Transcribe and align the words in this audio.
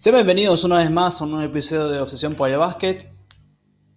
Sean 0.00 0.14
bienvenidos 0.14 0.64
una 0.64 0.78
vez 0.78 0.90
más 0.90 1.20
a 1.20 1.24
un 1.24 1.32
nuevo 1.32 1.44
episodio 1.44 1.88
de 1.88 2.00
Obsesión 2.00 2.34
por 2.34 2.48
el 2.48 2.56
Básquet. 2.56 3.06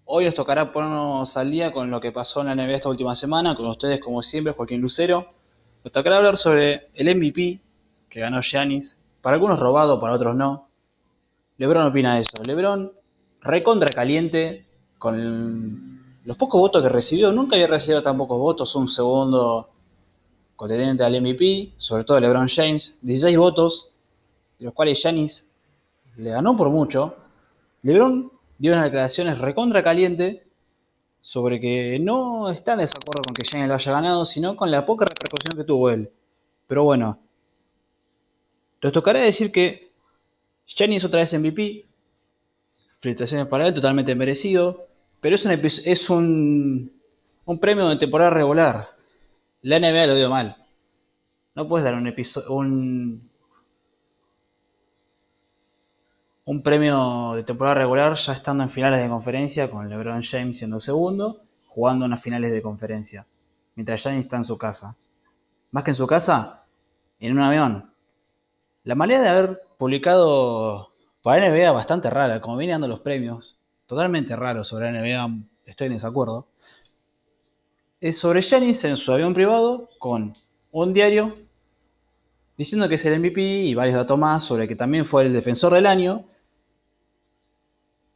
Hoy 0.04 0.26
nos 0.26 0.34
tocará 0.34 0.70
ponernos 0.70 1.38
al 1.38 1.50
día 1.50 1.72
con 1.72 1.90
lo 1.90 2.02
que 2.02 2.12
pasó 2.12 2.42
en 2.42 2.48
la 2.48 2.56
NBA 2.56 2.74
esta 2.76 2.90
última 2.90 3.16
semana. 3.16 3.56
Con 3.56 3.68
ustedes, 3.68 4.02
como 4.02 4.22
siempre, 4.22 4.52
Joaquín 4.52 4.82
Lucero. 4.82 5.28
Nos 5.82 5.94
tocará 5.94 6.18
hablar 6.18 6.38
sobre 6.38 6.90
el 6.94 7.16
MVP 7.16 7.62
que 8.10 8.20
ganó 8.20 8.42
Giannis. 8.42 9.02
Para 9.22 9.36
algunos 9.36 9.58
robado, 9.58 10.02
para 10.02 10.16
otros 10.16 10.36
no. 10.36 10.68
Lebron 11.58 11.88
opina 11.88 12.20
eso. 12.20 12.36
Lebron, 12.46 12.92
recontra 13.40 13.88
caliente, 13.88 14.66
con 15.00 16.20
los 16.26 16.36
pocos 16.36 16.60
votos 16.60 16.84
que 16.84 16.90
recibió. 16.90 17.32
Nunca 17.32 17.56
había 17.56 17.68
recibido 17.68 18.02
tan 18.02 18.18
pocos 18.18 18.38
votos. 18.38 18.76
Un 18.76 18.90
segundo 18.90 19.70
contendiente 20.58 21.02
al 21.02 21.22
MVP, 21.22 21.76
sobre 21.78 22.04
todo 22.04 22.20
Lebron 22.20 22.50
James. 22.50 23.00
16 23.02 23.38
votos, 23.38 23.90
de 24.60 24.66
los 24.66 24.74
cuales 24.74 25.02
Giannis 25.02 25.48
le 26.18 26.32
ganó 26.32 26.56
por 26.56 26.70
mucho. 26.70 27.16
LeBron 27.82 28.32
dio 28.58 28.74
unas 28.74 28.86
declaraciones 28.86 29.40
recontra 29.40 29.84
caliente 29.84 30.48
sobre 31.22 31.60
que 31.60 32.00
no 32.00 32.50
está 32.50 32.74
en 32.74 32.80
desacuerdo 32.80 33.24
con 33.24 33.34
que 33.34 33.48
Giannis 33.48 33.70
lo 33.70 33.76
haya 33.76 33.92
ganado, 33.92 34.26
sino 34.26 34.56
con 34.56 34.70
la 34.72 34.86
poca 34.86 35.06
repercusión 35.06 35.58
que 35.58 35.64
tuvo 35.64 35.90
él. 35.90 36.12
Pero 36.68 36.84
bueno, 36.84 37.20
nos 38.82 38.92
tocará 38.92 39.22
decir 39.22 39.52
que 39.52 39.94
Giannis 40.66 41.04
otra 41.04 41.22
vez 41.22 41.34
MVP. 41.34 41.86
Felicitaciones 43.00 43.48
para 43.48 43.68
él, 43.68 43.74
totalmente 43.74 44.16
merecido. 44.16 44.88
Pero 45.22 45.36
es 45.36 45.46
un, 45.46 45.52
es 45.52 46.10
un, 46.10 46.92
un 47.46 47.60
premio 47.60 47.88
de 47.88 47.96
temporada 47.96 48.32
regular. 48.32 48.90
La 49.62 49.80
NBA 49.80 50.08
lo 50.08 50.16
dio 50.16 50.30
mal. 50.30 50.58
No 51.56 51.68
puedes 51.68 51.86
dar 51.86 51.96
un, 51.96 52.08
episodio, 52.08 52.52
un, 52.52 53.30
un 56.46 56.62
premio 56.62 57.34
de 57.36 57.44
temporada 57.44 57.76
regular 57.76 58.16
ya 58.16 58.34
estando 58.34 58.64
en 58.64 58.70
finales 58.70 59.02
de 59.02 59.08
conferencia 59.08 59.72
con 59.72 59.90
LeBron 59.90 60.22
James 60.22 60.58
siendo 60.58 60.80
segundo, 60.80 61.42
jugando 61.68 62.06
unas 62.06 62.22
finales 62.22 62.52
de 62.52 62.62
conferencia, 62.62 63.26
mientras 63.76 64.04
Giannis 64.04 64.26
está 64.26 64.38
en 64.38 64.44
su 64.44 64.58
casa. 64.58 64.96
Más 65.72 65.84
que 65.84 65.92
en 65.92 65.96
su 65.96 66.06
casa, 66.06 66.66
en 67.20 67.32
un 67.32 67.42
avión. 67.42 67.94
La 68.84 68.96
manera 68.96 69.22
de 69.22 69.30
haber 69.30 69.62
publicado 69.78 70.90
para 71.22 71.50
NBA 71.50 71.72
bastante 71.72 72.10
rara, 72.10 72.42
como 72.42 72.58
viene 72.58 72.74
dando 72.74 72.90
los 72.90 73.00
premios, 73.00 73.58
totalmente 73.86 74.36
raro 74.36 74.64
sobre 74.64 74.92
NBA, 74.92 75.38
estoy 75.66 75.88
en 75.88 75.94
desacuerdo, 75.94 76.48
es 78.02 78.20
sobre 78.20 78.42
Giannis 78.42 78.84
en 78.84 78.98
su 78.98 79.14
avión 79.14 79.34
privado 79.34 79.90
con 79.98 80.36
un 80.72 80.94
diario 80.94 81.38
diciendo 82.58 82.90
que 82.90 82.96
es 82.96 83.06
el 83.06 83.20
MVP 83.20 83.42
y 83.42 83.74
varios 83.76 83.96
datos 83.96 84.20
más 84.20 84.44
sobre 84.44 84.68
que 84.68 84.76
también 84.76 85.06
fue 85.06 85.26
el 85.26 85.34
defensor 85.34 85.74
del 85.74 85.86
año 85.86 86.26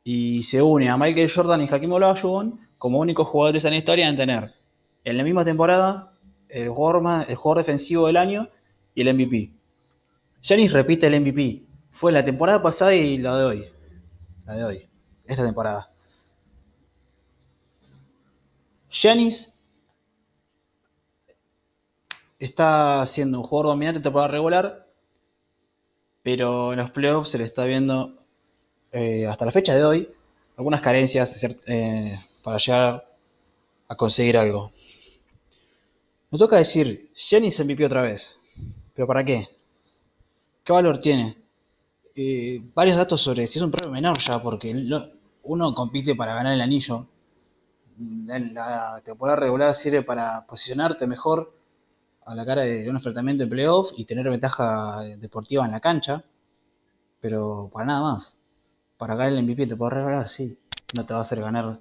y 0.09 0.41
se 0.44 0.61
une 0.61 0.89
a 0.89 0.95
Michael 0.95 1.30
Jordan 1.30 1.61
y 1.61 1.67
Hakim 1.69 1.91
Olajuwon 1.91 2.61
como 2.77 3.00
únicos 3.00 3.27
jugadores 3.27 3.66
en 3.66 3.72
la 3.72 3.77
historia 3.77 4.08
en 4.08 4.16
tener 4.16 4.53
en 5.03 5.17
la 5.17 5.23
misma 5.25 5.44
temporada 5.44 6.13
el 6.47 6.69
jugador, 6.69 7.25
el 7.27 7.36
jugador 7.36 7.58
defensivo 7.58 8.08
del 8.08 8.16
año 8.16 8.47
y 8.95 9.02
el 9.02 9.13
MVP. 9.13 9.52
Giannis 10.39 10.72
repite 10.72 11.08
el 11.08 11.19
MVP. 11.19 11.66
Fue 11.91 12.13
la 12.13 12.23
temporada 12.23 12.63
pasada 12.63 12.95
y 12.95 13.17
la 13.17 13.38
de 13.38 13.44
hoy. 13.44 13.66
La 14.45 14.53
de 14.53 14.63
hoy. 14.63 14.89
Esta 15.25 15.44
temporada. 15.44 15.91
Giannis 18.89 19.53
está 22.39 23.05
siendo 23.05 23.41
un 23.41 23.44
jugador 23.44 23.73
dominante 23.73 23.97
en 23.97 24.03
temporada 24.03 24.31
regular, 24.31 24.88
pero 26.23 26.72
en 26.72 26.80
los 26.80 26.91
playoffs 26.91 27.31
se 27.31 27.39
le 27.39 27.44
está 27.44 27.66
viendo 27.66 28.16
eh, 28.91 29.27
hasta 29.27 29.45
la 29.45 29.52
fecha 29.52 29.75
de 29.75 29.83
hoy, 29.83 30.09
algunas 30.55 30.81
carencias 30.81 31.43
eh, 31.67 32.19
para 32.44 32.57
llegar 32.57 33.07
a 33.88 33.95
conseguir 33.95 34.38
algo. 34.38 34.72
Nos 36.31 36.39
toca 36.39 36.57
decir, 36.57 37.12
Jenny 37.13 37.51
se 37.51 37.63
MVP 37.63 37.85
otra 37.85 38.01
vez. 38.01 38.39
¿Pero 38.94 39.07
para 39.07 39.23
qué? 39.23 39.47
¿Qué 40.63 40.73
valor 40.73 41.00
tiene? 41.00 41.38
Eh, 42.16 42.62
varios 42.73 42.97
datos 42.97 43.22
sobre 43.22 43.45
si 43.47 43.59
es 43.59 43.63
un 43.63 43.72
premio 43.72 43.91
menor 43.91 44.17
ya, 44.17 44.41
porque 44.41 44.73
uno 45.44 45.75
compite 45.75 46.16
para 46.16 46.33
ganar 46.33 46.53
el 46.53 46.62
anillo. 46.62 47.07
En 48.00 48.53
la 48.53 49.01
temporada 49.03 49.39
regular 49.39 49.73
sirve 49.73 50.03
para 50.03 50.45
posicionarte 50.45 51.07
mejor 51.07 51.53
a 52.25 52.35
la 52.35 52.45
cara 52.45 52.63
de 52.63 52.89
un 52.89 52.95
enfrentamiento 52.95 53.44
de 53.44 53.50
playoff 53.50 53.91
y 53.95 54.06
tener 54.06 54.29
ventaja 54.29 55.01
deportiva 55.17 55.66
en 55.66 55.72
la 55.72 55.79
cancha, 55.79 56.23
pero 57.19 57.69
para 57.72 57.85
nada 57.85 58.01
más 58.01 58.37
para 58.97 59.16
ganar 59.16 59.34
el 59.34 59.44
MVP 59.44 59.68
te 59.68 59.75
puedo 59.75 59.91
regalar, 59.91 60.30
sí. 60.30 60.58
No 60.96 61.06
te 61.06 61.13
va 61.13 61.19
a 61.19 61.22
hacer 61.22 61.41
ganar 61.41 61.80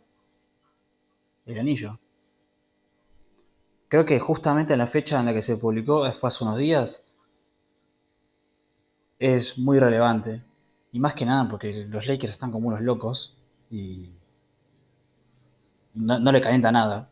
el 1.46 1.58
anillo. 1.58 1.98
Creo 3.88 4.04
que 4.04 4.18
justamente 4.18 4.72
en 4.72 4.80
la 4.80 4.86
fecha 4.86 5.18
en 5.20 5.26
la 5.26 5.32
que 5.32 5.42
se 5.42 5.56
publicó, 5.56 6.10
fue 6.12 6.28
hace 6.28 6.44
unos 6.44 6.58
días, 6.58 7.04
es 9.18 9.58
muy 9.58 9.78
relevante. 9.78 10.42
Y 10.92 10.98
más 10.98 11.14
que 11.14 11.26
nada 11.26 11.48
porque 11.48 11.86
los 11.88 12.06
Lakers 12.06 12.32
están 12.32 12.50
como 12.50 12.68
unos 12.68 12.80
locos 12.80 13.36
y 13.70 14.10
no, 15.94 16.32
le 16.32 16.40
calienta 16.40 16.72
nada. 16.72 17.10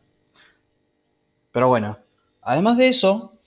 Pero 1.51 1.69
bueno, 1.69 1.97
además 2.41 2.77
de 2.77 2.89
eso, 2.89 3.39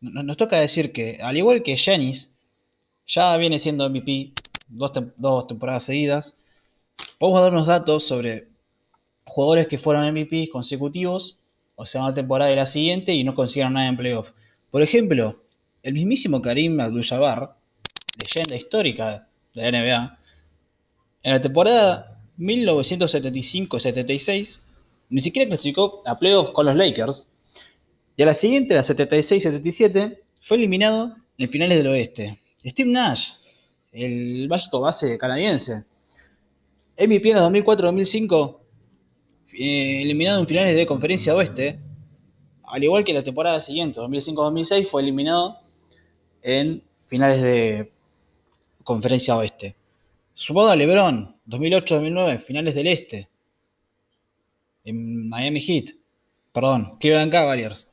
nos 0.00 0.36
toca 0.36 0.60
decir 0.60 0.92
que, 0.92 1.18
al 1.22 1.36
igual 1.36 1.62
que 1.62 1.76
Janis, 1.78 2.34
ya 3.06 3.36
viene 3.36 3.58
siendo 3.58 3.88
MVP 3.88 4.32
dos, 4.68 5.46
temporadas 5.46 5.84
seguidas. 5.84 6.36
Podemos 7.18 7.42
dar 7.42 7.52
unos 7.52 7.66
datos 7.66 8.04
sobre 8.04 8.48
jugadores 9.24 9.66
que 9.66 9.76
fueron 9.78 10.12
MVP 10.12 10.50
consecutivos, 10.50 11.38
o 11.74 11.86
sea, 11.86 12.02
una 12.02 12.14
temporada 12.14 12.52
y 12.52 12.56
la 12.56 12.66
siguiente, 12.66 13.12
y 13.12 13.24
no 13.24 13.34
consiguieron 13.34 13.72
nada 13.74 13.88
en 13.88 13.96
playoff. 13.96 14.32
Por 14.70 14.82
ejemplo, 14.82 15.42
el 15.82 15.94
mismísimo 15.94 16.42
Karim 16.42 16.78
Abdul-Jabbar, 16.80 17.56
leyenda 18.24 18.56
histórica 18.56 19.28
de 19.54 19.62
la 19.62 19.70
NBA, 19.70 20.18
en 21.22 21.32
la 21.32 21.40
temporada 21.40 22.20
1975-76, 22.38 24.60
ni 25.08 25.20
siquiera 25.20 25.48
clasificó 25.48 26.02
a 26.06 26.18
playoffs 26.18 26.50
con 26.50 26.66
los 26.66 26.76
Lakers, 26.76 27.26
y 28.16 28.22
a 28.22 28.26
la 28.26 28.34
siguiente, 28.34 28.74
la 28.74 28.82
76-77, 28.82 30.18
fue 30.40 30.56
eliminado 30.56 31.16
en 31.36 31.48
finales 31.48 31.78
del 31.78 31.88
oeste. 31.88 32.40
Steve 32.64 32.90
Nash, 32.90 33.32
el 33.96 34.46
mágico 34.48 34.80
base 34.80 35.16
canadiense. 35.16 35.84
MVP 36.98 37.30
en 37.30 37.38
2004-2005, 37.38 38.58
eh, 39.54 40.02
eliminado 40.02 40.40
en 40.40 40.46
finales 40.46 40.74
de 40.74 40.86
conferencia 40.86 41.34
oeste, 41.34 41.80
al 42.64 42.84
igual 42.84 43.04
que 43.04 43.14
la 43.14 43.24
temporada 43.24 43.60
siguiente, 43.60 44.00
2005-2006, 44.00 44.86
fue 44.86 45.02
eliminado 45.02 45.58
en 46.42 46.82
finales 47.00 47.40
de 47.40 47.90
conferencia 48.84 49.36
oeste. 49.36 49.76
Sumado 50.34 50.70
a 50.70 50.76
LeBron, 50.76 51.34
2008-2009, 51.46 52.38
finales 52.38 52.74
del 52.74 52.88
este, 52.88 53.28
en 54.84 55.28
Miami 55.28 55.60
Heat, 55.60 55.96
perdón, 56.52 56.98
Cleveland 57.00 57.32
Cavaliers. 57.32 57.88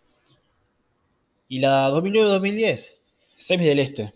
Y 1.47 1.59
la 1.59 1.89
2009-2010, 1.91 2.91
semis 3.37 3.67
del 3.67 3.79
este 3.79 4.13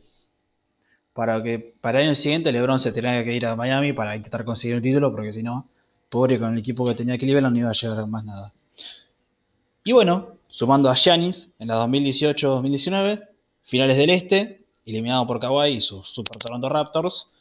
para 1.17 1.41
que 1.41 1.57
para 1.57 1.99
el 1.99 2.09
año 2.09 2.15
siguiente 2.15 2.51
LeBron 2.51 2.79
se 2.79 2.91
tenga 2.91 3.23
que 3.23 3.33
ir 3.33 3.47
a 3.47 3.55
Miami 3.55 3.91
para 3.91 4.15
intentar 4.15 4.45
conseguir 4.45 4.75
un 4.75 4.83
título, 4.83 5.11
porque 5.11 5.33
si 5.33 5.41
no, 5.41 5.67
pobre 6.09 6.37
con 6.37 6.53
el 6.53 6.59
equipo 6.59 6.85
que 6.85 6.93
tenía 6.93 7.17
Cleveland 7.17 7.55
no 7.55 7.59
iba 7.61 7.71
a 7.71 7.73
llegar 7.73 7.97
a 7.97 8.05
más 8.05 8.23
nada. 8.23 8.53
Y 9.83 9.93
bueno, 9.93 10.35
sumando 10.47 10.91
a 10.91 10.93
Giannis 10.93 11.55
en 11.57 11.69
la 11.69 11.83
2018-2019, 11.87 13.29
finales 13.63 13.97
del 13.97 14.11
Este, 14.11 14.63
eliminado 14.85 15.25
por 15.25 15.39
Kawhi 15.39 15.77
y 15.77 15.81
sus 15.81 16.07
Super 16.07 16.37
Toronto 16.37 16.69
Raptors. 16.69 17.31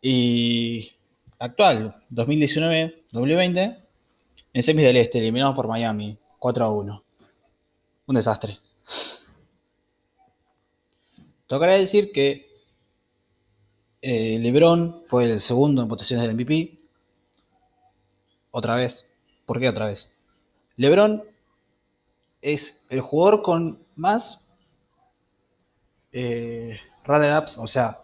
Y 0.00 0.90
actual, 1.38 1.94
2019-2020, 2.10 3.78
en 4.52 4.62
semis 4.64 4.84
del 4.84 4.96
Este, 4.96 5.18
eliminado 5.18 5.54
por 5.54 5.68
Miami, 5.68 6.18
4 6.40 6.64
a 6.64 6.70
1. 6.72 7.04
Un 8.06 8.14
desastre. 8.16 8.58
Tocará 11.52 11.74
decir 11.74 12.12
que 12.12 12.48
eh, 14.00 14.38
LeBron 14.38 15.02
fue 15.04 15.30
el 15.30 15.38
segundo 15.38 15.82
en 15.82 15.88
posiciones 15.88 16.26
del 16.26 16.34
MVP. 16.34 16.78
Otra 18.52 18.74
vez. 18.74 19.06
¿Por 19.44 19.60
qué 19.60 19.68
otra 19.68 19.84
vez? 19.84 20.10
LeBron 20.76 21.22
es 22.40 22.82
el 22.88 23.02
jugador 23.02 23.42
con 23.42 23.84
más 23.96 24.40
eh, 26.12 26.80
runner-ups, 27.04 27.58
o 27.58 27.66
sea, 27.66 28.00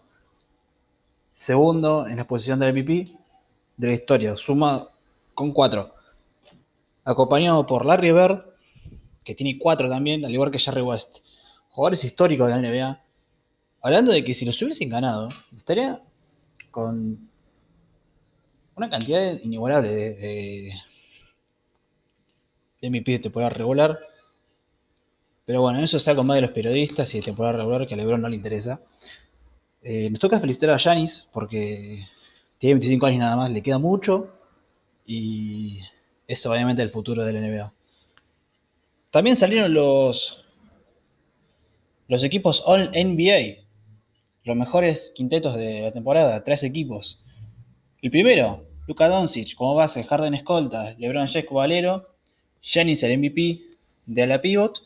segundo 1.33 2.05
en 2.05 2.17
la 2.17 2.27
posición 2.27 2.59
del 2.59 2.73
MVP 2.73 3.17
de 3.77 3.87
la 3.87 3.93
historia, 3.93 4.37
suma 4.37 4.89
con 5.33 5.53
cuatro. 5.53 5.95
Acompañado 7.03 7.65
por 7.65 7.83
Larry 7.83 8.11
Bird, 8.11 8.45
que 9.23 9.33
tiene 9.33 9.57
cuatro 9.57 9.89
también, 9.89 10.23
al 10.23 10.31
igual 10.31 10.51
que 10.51 10.59
Jerry 10.59 10.81
West. 10.81 11.21
Jugadores 11.71 12.03
históricos 12.03 12.47
de 12.47 12.53
la 12.53 12.61
NBA 12.61 13.08
Hablando 13.81 14.11
de 14.11 14.23
que 14.23 14.33
si 14.33 14.45
los 14.45 14.61
hubiesen 14.61 14.89
ganado, 14.89 15.29
estaría 15.55 16.01
con 16.71 17.29
una 18.75 18.89
cantidad 18.89 19.39
inigualable 19.41 19.89
de, 19.89 20.13
de, 20.15 20.73
de 22.81 22.89
MVP 22.89 23.11
de 23.11 23.19
temporada 23.19 23.49
regular. 23.49 23.99
Pero 25.45 25.61
bueno, 25.61 25.79
eso 25.79 25.97
es 25.97 26.07
más 26.23 26.35
de 26.35 26.41
los 26.41 26.51
periodistas 26.51 27.13
y 27.13 27.19
de 27.19 27.25
temporada 27.25 27.57
regular 27.57 27.87
que 27.87 27.93
a 27.93 27.97
LeBron 27.97 28.21
no 28.21 28.29
le 28.29 28.35
interesa. 28.35 28.81
Eh, 29.81 30.09
nos 30.09 30.19
toca 30.19 30.39
felicitar 30.39 30.69
a 30.71 30.77
Yanis 30.77 31.27
porque 31.31 32.05
tiene 32.57 32.75
25 32.75 33.05
años 33.05 33.19
nada 33.19 33.35
más, 33.35 33.49
le 33.49 33.63
queda 33.63 33.79
mucho 33.79 34.33
y 35.05 35.79
es 36.27 36.45
obviamente 36.45 36.81
el 36.81 36.89
futuro 36.89 37.25
de 37.25 37.33
la 37.33 37.39
NBA. 37.39 37.73
También 39.09 39.35
salieron 39.35 39.73
los, 39.73 40.45
los 42.07 42.23
equipos 42.23 42.61
All 42.65 42.91
NBA, 42.91 43.63
los 44.49 44.57
mejores 44.57 45.11
quintetos 45.15 45.55
de 45.55 45.81
la 45.81 45.91
temporada, 45.91 46.43
tres 46.43 46.63
equipos. 46.63 47.23
El 48.01 48.11
primero, 48.11 48.65
Luka 48.87 49.07
Doncic 49.07 49.55
como 49.55 49.75
base, 49.75 50.03
Harden 50.03 50.33
escolta, 50.33 50.95
LeBron 50.97 51.27
James 51.27 51.49
valero, 51.51 52.15
Giannis 52.61 53.03
el 53.03 53.17
MVP 53.19 53.61
de 54.07 54.27
la 54.27 54.41
pivot 54.41 54.81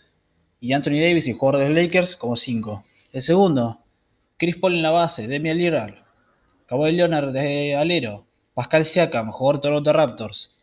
y 0.60 0.74
Anthony 0.74 1.00
Davis, 1.00 1.27
el 1.27 1.36
jugador 1.36 1.62
de 1.62 1.69
los 1.69 1.83
Lakers, 1.83 2.15
como 2.15 2.36
5. 2.36 2.83
El 3.13 3.21
segundo, 3.21 3.80
Chris 4.38 4.57
Paul 4.57 4.74
en 4.74 4.81
la 4.81 4.92
base, 4.92 5.27
Demian 5.27 5.57
Lillard, 5.57 5.95
Kawhi 6.65 6.92
Leonard 6.92 7.31
de 7.31 7.75
alero, 7.75 8.25
Pascal 8.54 8.86
Siakam, 8.86 9.31
jugador 9.31 9.56
de 9.56 9.62
Toronto 9.62 9.94
Raptors, 9.94 10.62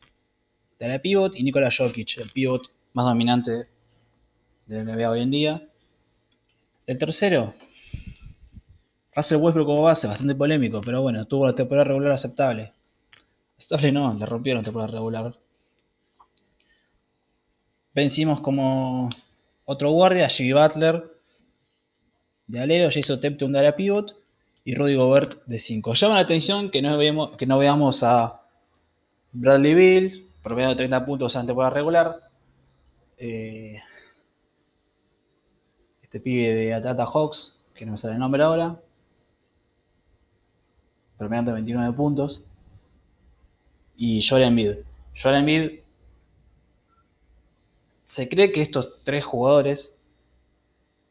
de 0.79 0.88
la 0.88 0.99
pivot 0.99 1.35
y 1.35 1.43
Nikola 1.43 1.70
Jokic, 1.70 2.19
el 2.19 2.31
pivot 2.31 2.70
más 2.93 3.06
dominante 3.06 3.69
de 4.67 4.85
la 4.85 4.85
NBA 4.85 5.11
hoy 5.11 5.23
en 5.23 5.31
día. 5.31 5.69
El 6.87 6.99
tercero, 6.99 7.55
Russell 9.14 9.38
Westbrook 9.38 9.66
como 9.66 9.82
base, 9.82 10.06
bastante 10.06 10.34
polémico, 10.34 10.80
pero 10.80 11.02
bueno, 11.02 11.26
tuvo 11.26 11.46
la 11.46 11.54
temporada 11.54 11.84
regular 11.84 12.12
aceptable. 12.12 12.72
Aceptable 13.56 13.92
no, 13.92 14.14
le 14.14 14.26
rompieron 14.26 14.62
la 14.62 14.64
temporada 14.64 14.92
regular. 14.92 15.36
Vencimos 17.92 18.40
como 18.40 19.10
otro 19.64 19.90
guardia, 19.90 20.28
Jimmy 20.28 20.52
Butler 20.52 21.10
de 22.46 22.60
alero, 22.60 22.90
Jason 22.92 23.20
Tempton 23.20 23.52
de 23.52 23.62
la 23.62 23.76
pivot 23.76 24.16
y 24.64 24.74
Rudy 24.74 24.94
Gobert 24.94 25.44
de 25.46 25.58
5. 25.58 25.94
Llama 25.94 26.14
la 26.14 26.20
atención 26.20 26.70
que 26.70 26.82
no, 26.82 26.96
veamos, 26.96 27.36
que 27.36 27.46
no 27.46 27.58
veamos 27.58 28.02
a 28.02 28.42
Bradley 29.32 29.74
Bill, 29.74 30.30
promediando 30.42 30.76
30 30.76 31.06
puntos 31.06 31.36
en 31.36 31.46
temporada 31.46 31.74
regular. 31.74 32.20
Eh, 33.18 33.80
este 36.02 36.20
pibe 36.20 36.54
de 36.54 36.74
Atlanta 36.74 37.06
Hawks, 37.06 37.60
que 37.74 37.86
no 37.86 37.92
me 37.92 37.98
sale 37.98 38.14
el 38.14 38.20
nombre 38.20 38.42
ahora, 38.42 38.80
promediando 41.20 41.52
29 41.52 41.93
puntos. 41.93 42.46
Y 43.94 44.26
Joel 44.26 44.44
Embiid. 44.44 44.78
Joel 45.14 45.37
Embiid 45.37 45.81
se 48.05 48.26
cree 48.26 48.50
que 48.50 48.62
estos 48.62 49.05
tres 49.05 49.22
jugadores, 49.22 49.94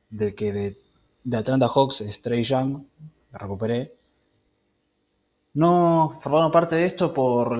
del 0.09 0.33
que 0.33 0.51
de, 0.51 1.37
Atlanta 1.37 1.67
Hawks 1.67 2.01
es 2.01 2.23
Trey 2.23 2.43
Young, 2.43 2.85
recuperé, 3.31 3.93
no 5.53 6.17
formaron 6.19 6.51
parte 6.51 6.75
de 6.75 6.85
esto 6.85 7.13
por, 7.13 7.55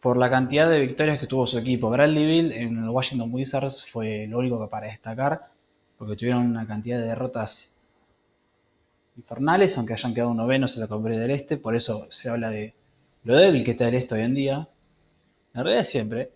por 0.00 0.16
la 0.16 0.28
cantidad 0.30 0.68
de 0.68 0.80
victorias 0.80 1.20
que 1.20 1.28
tuvo 1.28 1.46
su 1.46 1.58
equipo. 1.58 1.90
Bradley 1.90 2.26
Bill 2.26 2.52
en 2.52 2.82
el 2.82 2.90
Washington 2.90 3.32
Wizards 3.32 3.86
fue 3.86 4.26
lo 4.26 4.38
único 4.38 4.60
que 4.60 4.68
para 4.68 4.88
destacar, 4.88 5.42
porque 5.96 6.16
tuvieron 6.16 6.46
una 6.46 6.66
cantidad 6.66 6.98
de 6.98 7.06
derrotas 7.06 7.73
infernales, 9.16 9.76
aunque 9.76 9.92
hayan 9.92 10.14
quedado 10.14 10.34
novenos 10.34 10.74
en 10.74 10.80
la 10.80 10.88
Conferencia 10.88 11.22
del 11.22 11.30
Este, 11.30 11.56
por 11.56 11.74
eso 11.76 12.06
se 12.10 12.28
habla 12.28 12.50
de 12.50 12.74
lo 13.24 13.36
débil 13.36 13.64
que 13.64 13.72
está 13.72 13.88
el 13.88 13.94
Este 13.94 14.14
hoy 14.14 14.22
en 14.22 14.34
día. 14.34 14.68
En 15.54 15.64
realidad 15.64 15.84
siempre. 15.84 16.32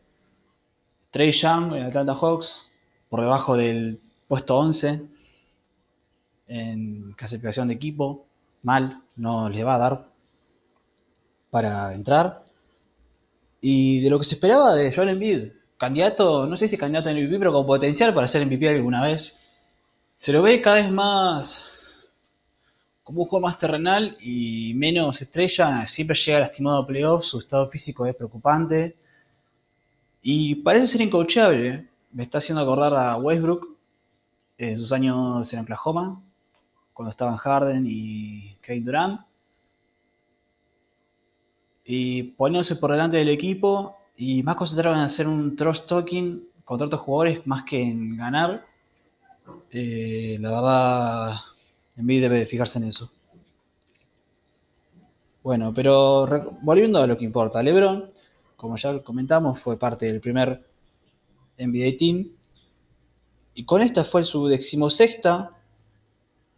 Trey 1.10 1.32
Young 1.32 1.75
en 1.75 1.82
Atlanta 1.84 2.14
Hawks, 2.14 2.70
por 3.08 3.20
debajo 3.20 3.56
del 3.56 4.00
puesto 4.28 4.58
11 4.58 5.02
en 6.48 7.12
clasificación 7.16 7.69
de 7.69 7.75
equipo. 7.75 8.26
Mal, 8.62 9.02
no 9.16 9.48
les 9.48 9.64
va 9.64 9.76
a 9.76 9.78
dar 9.78 10.08
para 11.50 11.94
entrar. 11.94 12.44
Y 13.60 14.00
de 14.00 14.10
lo 14.10 14.19
que 14.19 14.25
se 14.25 14.34
esperaba 14.34 14.75
de 14.75 14.92
Joel 14.92 15.10
Embiid, 15.10 15.52
candidato, 15.78 16.46
no 16.46 16.56
sé 16.56 16.69
si 16.69 16.76
candidato 16.76 17.08
en 17.08 17.25
MVP, 17.25 17.38
pero 17.38 17.52
con 17.52 17.66
potencial 17.66 18.14
para 18.14 18.28
ser 18.28 18.46
MVP 18.46 18.69
alguna 18.69 19.02
vez. 19.02 19.38
Se 20.16 20.32
lo 20.32 20.42
ve 20.42 20.60
cada 20.60 20.76
vez 20.76 20.90
más 20.90 21.64
como 23.08 23.22
un 23.22 23.26
juego 23.26 23.46
más 23.46 23.58
terrenal 23.58 24.19
y 24.20 24.75
menos 24.75 25.22
estrella. 25.22 25.87
Siempre 25.87 26.14
llega 26.14 26.40
lastimado 26.40 26.76
a 26.76 26.87
playoffs, 26.87 27.28
su 27.28 27.38
estado 27.38 27.66
físico 27.66 28.05
es 28.05 28.14
preocupante. 28.14 28.99
Y 30.20 30.56
parece 30.56 30.88
ser 30.88 31.00
incoachable. 31.00 31.88
Me 32.12 32.25
está 32.25 32.37
haciendo 32.37 32.60
acordar 32.60 32.93
a 32.93 33.16
Westbrook 33.16 33.78
en 34.58 34.76
sus 34.76 34.93
años 34.93 35.50
en 35.55 35.60
Oklahoma, 35.60 36.22
cuando 36.93 37.10
estaban 37.10 37.38
Harden 37.38 37.87
y 37.88 38.58
Kevin 38.60 38.84
Durant. 38.84 39.20
Y 41.87 42.25
poniéndose 42.25 42.76
por 42.76 42.93
delante 42.93 43.16
del 43.16 43.31
equipo 43.31 43.96
y 44.19 44.43
más 44.43 44.56
concentrado 44.56 44.94
en 44.94 45.00
hacer 45.00 45.26
un 45.26 45.56
trust 45.56 45.88
talking 45.88 46.46
contra 46.62 46.88
otros 46.88 47.00
jugadores 47.00 47.46
más 47.46 47.64
que 47.64 47.81
en 47.81 48.19
ganar. 48.19 48.66
Eh, 49.70 50.37
la 50.40 50.50
verdad, 50.50 51.48
en 51.99 52.06
mí 52.06 52.21
debe 52.21 52.47
fijarse 52.47 52.79
en 52.79 52.85
eso. 52.85 53.12
Bueno, 55.43 55.75
pero 55.75 56.59
volviendo 56.62 57.00
a 57.00 57.06
lo 57.06 57.19
que 57.19 57.25
importa, 57.25 57.62
LeBron 57.62 58.12
como 58.59 58.77
ya 58.77 58.99
comentamos, 59.05 59.61
fue 59.61 59.79
parte 59.79 60.06
del 60.06 60.21
primer 60.21 60.69
NBA 61.59 61.97
Team. 61.97 62.33
Y 63.55 63.65
con 63.65 63.81
esta 63.81 64.03
fue 64.03 64.25
su 64.25 64.49
decimosexta 64.49 65.56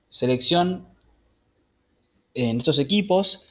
selección 0.08 0.88
en 2.32 2.56
estos 2.56 2.78
equipos. 2.78 3.44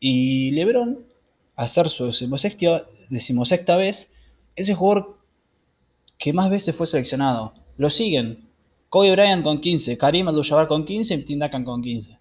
Y 0.00 0.52
LeBron, 0.52 1.06
a 1.54 1.68
ser 1.68 1.90
su 1.90 2.06
decimosexta, 2.06 2.88
decimosexta 3.10 3.76
vez, 3.76 4.10
es 4.56 4.70
el 4.70 4.74
jugador 4.74 5.18
que 6.16 6.32
más 6.32 6.48
veces 6.48 6.74
fue 6.74 6.86
seleccionado. 6.86 7.52
Lo 7.76 7.90
siguen 7.90 8.45
Kobe 8.88 9.12
Bryant 9.12 9.42
con 9.42 9.60
15, 9.60 9.98
Karim 9.98 10.28
Abdul-Jabbar 10.28 10.68
con 10.68 10.84
15 10.84 11.14
y 11.14 11.24
Tim 11.24 11.38
Duncan 11.38 11.64
con 11.64 11.82
15. 11.82 12.18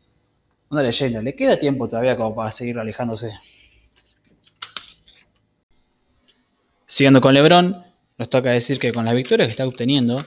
Una 0.70 0.84
leyenda. 0.84 1.22
Le 1.22 1.36
queda 1.36 1.58
tiempo 1.58 1.88
todavía 1.88 2.18
como 2.18 2.36
para 2.36 2.52
seguir 2.52 2.78
alejándose. 2.80 3.32
Siguiendo 6.86 7.22
con 7.22 7.34
LeBron, 7.34 7.84
nos 8.18 8.30
toca 8.30 8.52
decir 8.52 8.80
que 8.80 8.94
con 8.94 9.06
las 9.06 9.16
victorias 9.16 9.48
que 9.48 9.52
está 9.52 9.68
obteniendo, 9.68 10.26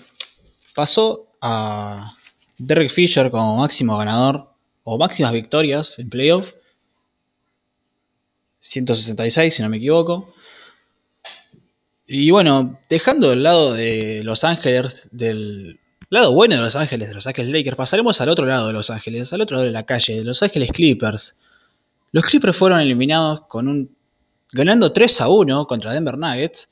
pasó 0.74 1.28
a 1.40 2.16
Derek 2.58 2.90
Fisher 2.90 3.30
como 3.30 3.56
máximo 3.56 3.96
ganador 3.96 4.52
o 4.84 4.98
máximas 4.98 5.32
victorias 5.32 5.98
en 5.98 6.10
playoff. 6.10 6.52
166, 8.60 9.54
si 9.54 9.62
no 9.62 9.68
me 9.68 9.78
equivoco. 9.78 10.34
Y 12.06 12.30
bueno, 12.30 12.78
dejando 12.88 13.32
el 13.32 13.42
lado 13.42 13.72
de 13.72 14.22
Los 14.24 14.44
Ángeles, 14.44 15.08
del 15.10 15.78
lado 16.10 16.32
bueno 16.32 16.56
de 16.56 16.62
Los 16.62 16.76
Ángeles, 16.76 17.08
de 17.08 17.14
Los 17.14 17.26
Ángeles 17.26 17.52
Lakers, 17.52 17.76
pasaremos 17.76 18.20
al 18.20 18.28
otro 18.28 18.46
lado 18.46 18.68
de 18.68 18.72
Los 18.72 18.90
Ángeles, 18.90 19.32
al 19.32 19.40
otro 19.40 19.56
lado 19.56 19.66
de 19.66 19.72
la 19.72 19.84
calle, 19.84 20.16
de 20.16 20.24
Los 20.24 20.42
Ángeles 20.42 20.72
Clippers. 20.72 21.36
Los 22.12 22.24
Clippers 22.24 22.56
fueron 22.56 22.80
eliminados 22.80 23.42
con 23.48 23.68
un 23.68 23.96
ganando 24.52 24.92
3 24.92 25.20
a 25.20 25.28
1 25.28 25.66
contra 25.66 25.92
Denver 25.92 26.16
Nuggets, 26.16 26.70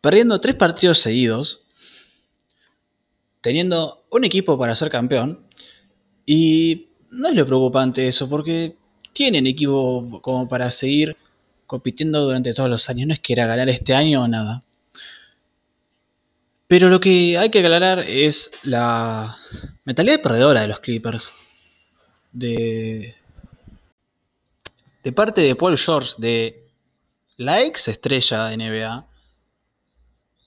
perdiendo 0.00 0.40
tres 0.40 0.56
partidos 0.56 0.98
seguidos, 0.98 1.66
teniendo 3.40 4.04
un 4.10 4.24
equipo 4.24 4.58
para 4.58 4.74
ser 4.74 4.90
campeón. 4.90 5.40
Y 6.26 6.88
no 7.10 7.28
es 7.28 7.34
lo 7.34 7.46
preocupante 7.46 8.08
eso, 8.08 8.28
porque 8.28 8.76
tienen 9.12 9.46
equipo 9.46 10.20
como 10.20 10.48
para 10.48 10.70
seguir 10.70 11.16
compitiendo 11.66 12.24
durante 12.24 12.52
todos 12.52 12.68
los 12.68 12.88
años. 12.90 13.06
No 13.06 13.14
es 13.14 13.20
que 13.20 13.32
era 13.32 13.46
ganar 13.46 13.68
este 13.68 13.94
año 13.94 14.22
o 14.22 14.28
nada. 14.28 14.62
Pero 16.74 16.88
lo 16.88 16.98
que 16.98 17.38
hay 17.38 17.50
que 17.50 17.60
aclarar 17.60 18.00
es 18.00 18.50
la 18.64 19.38
mentalidad 19.84 20.20
perdedora 20.20 20.62
de 20.62 20.66
los 20.66 20.80
Clippers. 20.80 21.32
De, 22.32 23.14
parte 25.14 25.42
de 25.42 25.54
Paul 25.54 25.78
George, 25.78 26.14
de 26.18 26.66
la 27.36 27.62
ex 27.62 27.86
estrella 27.86 28.46
de 28.46 28.56
NBA, 28.56 29.06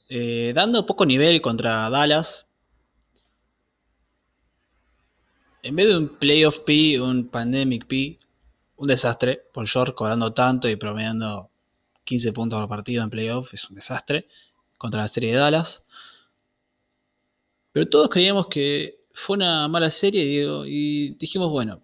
eh, 0.10 0.52
dando 0.54 0.86
poco 0.86 1.06
nivel 1.06 1.40
contra 1.40 1.90
Dallas. 1.90 2.46
En 5.64 5.78
vez 5.78 5.88
de 5.88 5.98
un 5.98 6.10
playoff 6.10 6.60
P, 6.60 7.00
un 7.00 7.30
pandemic 7.30 7.88
P, 7.88 8.20
un 8.76 8.88
desastre. 8.88 9.44
Paul 9.54 9.70
George 9.70 9.94
cobrando 9.94 10.34
tanto 10.34 10.68
y 10.68 10.76
promediando 10.76 11.52
15 12.04 12.34
puntos 12.34 12.60
por 12.60 12.68
partido 12.68 13.02
en 13.02 13.10
playoff, 13.10 13.54
es 13.54 13.70
un 13.70 13.78
desastre 13.78 14.28
contra 14.78 15.04
la 15.04 15.08
serie 15.08 15.32
de 15.32 15.38
Dallas. 15.38 15.86
Pero 17.78 17.90
todos 17.90 18.10
creíamos 18.10 18.48
que 18.48 19.02
fue 19.14 19.36
una 19.36 19.68
mala 19.68 19.92
serie 19.92 20.24
y 20.66 21.12
dijimos, 21.12 21.52
bueno, 21.52 21.84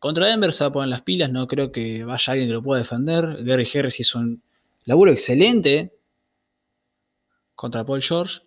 contra 0.00 0.26
Denver 0.26 0.52
se 0.52 0.64
va 0.64 0.68
a 0.70 0.72
poner 0.72 0.88
las 0.88 1.02
pilas, 1.02 1.30
no 1.30 1.46
creo 1.46 1.70
que 1.70 2.02
vaya 2.02 2.32
alguien 2.32 2.48
que 2.48 2.54
lo 2.54 2.62
pueda 2.64 2.80
defender. 2.80 3.44
Gary 3.44 3.68
Harris 3.72 4.00
hizo 4.00 4.18
un 4.18 4.42
laburo 4.84 5.12
excelente 5.12 5.94
contra 7.54 7.86
Paul 7.86 8.02
George. 8.02 8.40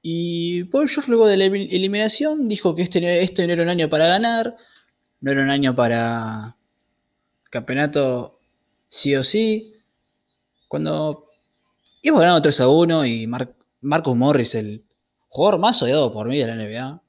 Y 0.00 0.64
Paul 0.64 0.88
George 0.88 1.10
luego 1.10 1.26
de 1.26 1.36
la 1.36 1.44
eliminación 1.44 2.48
dijo 2.48 2.74
que 2.74 2.80
este, 2.80 3.22
este 3.22 3.46
no 3.46 3.52
era 3.52 3.64
un 3.64 3.68
año 3.68 3.90
para 3.90 4.06
ganar, 4.06 4.56
no 5.20 5.30
era 5.30 5.42
un 5.42 5.50
año 5.50 5.76
para 5.76 6.56
campeonato 7.50 8.40
sí 8.88 9.14
o 9.14 9.22
sí. 9.22 9.74
Cuando 10.68 11.28
íbamos 12.00 12.22
ganando 12.22 12.40
3 12.40 12.60
a 12.60 12.68
1 12.68 13.04
y 13.04 13.26
Marcus 13.26 14.16
Morris, 14.16 14.54
el 14.54 14.87
jugador 15.28 15.60
más 15.60 15.82
odiado 15.82 16.12
por 16.12 16.28
mí 16.28 16.38
de 16.38 16.46
la 16.46 16.54
NBA, 16.56 17.02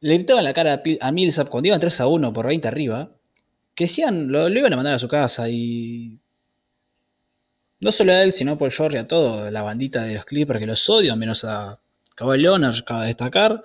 le 0.00 0.14
gritaba 0.14 0.40
en 0.40 0.44
la 0.44 0.54
cara 0.54 0.82
a 1.00 1.12
Millsap 1.12 1.48
cuando 1.48 1.68
iban 1.68 1.80
3 1.80 2.00
a 2.00 2.06
1 2.06 2.32
por 2.32 2.46
20 2.46 2.68
arriba, 2.68 3.10
que 3.74 3.84
decían, 3.84 4.30
lo, 4.30 4.48
iban 4.48 4.72
a 4.72 4.76
mandar 4.76 4.94
a 4.94 4.98
su 4.98 5.08
casa 5.08 5.48
y 5.48 6.18
no 7.80 7.92
solo 7.92 8.12
a 8.12 8.22
él, 8.22 8.32
sino 8.32 8.56
por 8.56 8.70
George 8.70 8.96
y 8.96 9.00
a 9.00 9.08
todo, 9.08 9.50
la 9.50 9.62
bandita 9.62 10.02
de 10.04 10.14
los 10.14 10.24
Clippers 10.24 10.60
que 10.60 10.66
los 10.66 10.88
odio, 10.88 11.14
menos 11.16 11.44
a 11.44 11.80
Kawhi 12.14 12.38
Leonard, 12.38 12.76
acaba 12.80 13.02
de 13.02 13.08
destacar. 13.08 13.64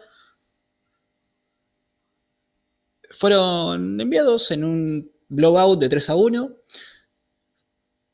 Fueron 3.09 3.99
enviados 3.99 4.51
en 4.51 4.63
un 4.63 5.11
blowout 5.29 5.79
de 5.79 5.89
3 5.89 6.09
a 6.09 6.15
1 6.15 6.51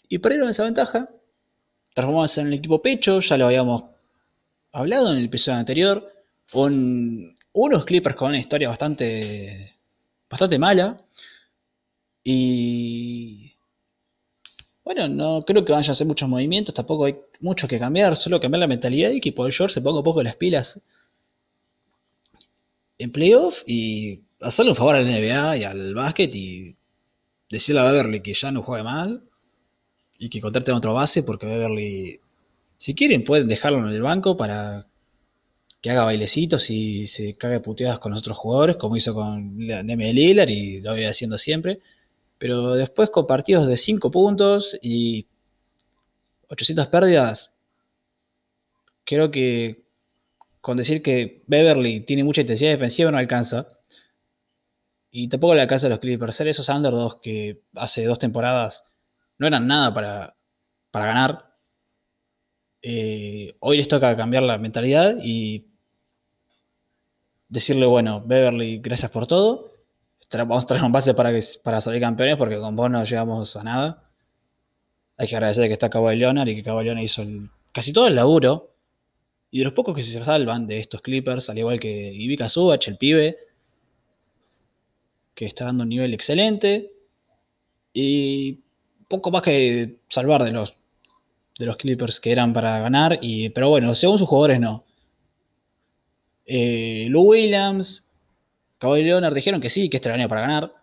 y 0.10 0.18
perdieron 0.20 0.50
esa 0.50 0.64
ventaja. 0.64 1.10
Transformamos 1.94 2.38
en 2.38 2.48
el 2.48 2.54
equipo 2.54 2.82
pecho, 2.82 3.20
ya 3.22 3.38
lo 3.38 3.46
habíamos 3.46 3.97
hablado 4.78 5.12
en 5.12 5.18
el 5.20 5.26
episodio 5.26 5.58
anterior. 5.58 6.14
unos 6.54 7.86
Clippers 7.86 8.16
con 8.16 8.30
una 8.30 8.40
historia 8.40 8.70
bastante, 8.70 9.76
bastante 10.30 10.60
mala. 10.60 11.02
Y 12.24 13.54
bueno, 14.84 15.08
no 15.08 15.44
creo 15.46 15.66
que 15.66 15.74
vaya 15.74 15.90
a 15.90 15.94
hacer 15.94 16.08
muchos 16.08 16.30
movimientos, 16.30 16.76
tampoco 16.76 17.06
hay 17.06 17.18
mucho 17.40 17.68
que 17.68 17.80
cambiar, 17.80 18.16
solo 18.16 18.40
cambiar 18.40 18.60
la 18.62 18.68
mentalidad 18.68 19.12
y 19.12 19.22
que 19.22 19.34
Paul 19.34 19.52
George 19.52 19.74
se 19.74 19.82
ponga 19.82 20.00
un 20.00 20.04
poco 20.04 20.24
las 20.24 20.36
pilas 20.36 20.80
en 22.98 23.12
playoff 23.12 23.64
y 23.66 24.22
hacerle 24.42 24.72
un 24.72 24.76
favor 24.76 24.96
a 24.96 25.02
la 25.02 25.10
NBA 25.10 25.58
y 25.58 25.64
al 25.64 25.94
básquet 25.94 26.34
y 26.36 26.76
decirle 27.50 27.82
a 27.82 27.92
Beverly 27.92 28.22
que 28.22 28.34
ya 28.34 28.52
no 28.52 28.62
juegue 28.64 28.84
mal 28.84 29.24
y 30.20 30.30
que 30.30 30.42
contraten 30.42 30.76
otro 30.76 30.94
base 30.94 31.24
porque 31.24 31.46
Beverly, 31.46 32.20
si 32.78 32.96
quieren, 32.96 33.24
pueden 33.24 33.48
dejarlo 33.48 33.88
en 33.88 33.94
el 33.94 34.02
banco 34.02 34.38
para 34.38 34.88
que 35.82 35.90
haga 35.92 36.06
bailecitos 36.06 36.70
y 36.70 37.08
se 37.08 37.36
cague 37.38 37.60
puteadas 37.60 38.00
con 38.00 38.12
los 38.12 38.20
otros 38.20 38.38
jugadores, 38.38 38.78
como 38.78 38.98
hizo 38.98 39.14
con 39.14 39.58
Demi 39.58 40.14
Lillard 40.14 40.50
y 40.50 40.82
lo 40.82 40.92
voy 40.92 41.06
haciendo 41.06 41.38
siempre. 41.38 41.80
Pero 42.38 42.74
después 42.76 43.10
con 43.10 43.28
partidos 43.28 43.68
de 43.68 43.78
5 43.78 44.12
puntos 44.12 44.78
y 44.82 45.28
800 46.50 46.88
pérdidas, 46.88 47.54
creo 49.06 49.32
que 49.32 49.88
con 50.62 50.78
decir 50.78 51.02
que 51.02 51.44
Beverly 51.48 52.02
tiene 52.02 52.24
mucha 52.24 52.42
intensidad 52.42 52.72
defensiva 52.72 53.10
no 53.10 53.18
alcanza. 53.18 53.68
Y 55.10 55.30
tampoco 55.30 55.56
le 55.56 55.62
alcanza 55.62 55.88
a 55.88 55.90
los 55.90 56.00
Clippers. 56.00 56.36
Ser 56.36 56.50
esos 56.50 56.70
underdogs 56.70 57.20
que 57.22 57.62
hace 57.76 58.04
dos 58.04 58.20
temporadas 58.20 58.84
no 59.38 59.48
eran 59.48 59.66
nada 59.68 59.94
para, 59.94 60.36
ganar. 60.92 61.47
Eh, 62.82 63.56
hoy 63.60 63.78
les 63.78 63.88
toca 63.88 64.16
cambiar 64.16 64.44
la 64.44 64.58
mentalidad 64.58 65.18
y 65.24 65.66
decirle, 67.50 67.86
bueno, 67.86 68.24
Beverly, 68.26 68.80
gracias 68.80 69.12
por 69.12 69.28
todo. 69.28 69.72
Vamos 70.32 70.66
a 70.66 70.68
traer 70.68 70.84
un 70.84 70.92
base 70.92 71.14
para, 71.14 71.32
que, 71.32 71.42
para 71.64 71.82
salir 71.82 72.02
campeones 72.02 72.38
porque 72.38 72.58
con 72.60 72.76
vos 72.76 72.90
no 72.90 73.04
llegamos 73.04 73.56
a 73.56 73.64
nada. 73.64 74.04
Hay 75.18 75.28
que 75.28 75.36
agradecer 75.36 75.68
que 75.68 75.74
está 75.74 75.90
Kawhi 75.90 76.16
Leonard 76.16 76.48
y 76.50 76.56
que 76.56 76.64
Kawhi 76.64 76.84
Leonard 76.84 77.04
hizo 77.04 77.24
casi 77.72 77.94
todo 77.94 78.08
el 78.08 78.16
laburo. 78.16 78.74
Y 79.50 79.60
de 79.60 79.64
los 79.64 79.74
pocos 79.74 79.96
que 79.96 80.04
se 80.04 80.24
salvan 80.24 80.68
de 80.68 80.80
estos 80.80 81.02
Clippers, 81.02 81.50
al 81.50 81.58
igual 81.58 81.80
que 81.80 82.12
Ivica 82.14 82.50
Subach, 82.50 82.88
el 82.88 82.98
pibe, 82.98 83.38
que 85.34 85.46
está 85.46 85.66
dando 85.66 85.84
un 85.84 85.90
nivel 85.90 86.14
excelente. 86.14 86.92
Y 87.94 88.60
poco 89.08 89.32
más 89.32 89.42
que 89.42 90.02
salvar 90.10 90.44
de 90.44 90.52
los, 90.52 90.76
de 91.58 91.66
los 91.66 91.78
Clippers 91.78 92.20
que 92.20 92.32
eran 92.32 92.54
para 92.54 92.80
ganar. 92.80 93.20
Y, 93.22 93.50
pero 93.50 93.70
bueno, 93.70 93.94
según 93.96 94.18
sus 94.18 94.28
jugadores 94.28 94.60
no. 94.60 94.86
Eh, 96.46 97.08
Lou 97.10 97.32
Williams, 97.32 98.08
Kawhi 98.80 99.04
Leonard 99.04 99.34
dijeron 99.34 99.60
que 99.60 99.70
sí, 99.70 99.90
que 99.90 99.98
este 99.98 100.10
era 100.10 100.28
para 100.28 100.42
ganar. 100.42 100.74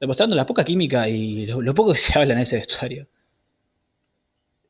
Demostrando 0.00 0.36
la 0.36 0.46
poca 0.46 0.64
química 0.64 1.08
y 1.08 1.46
lo, 1.46 1.74
poco 1.74 1.92
que 1.92 1.98
se 1.98 2.18
habla 2.18 2.34
en 2.34 2.40
ese 2.40 2.56
vestuario. 2.56 3.08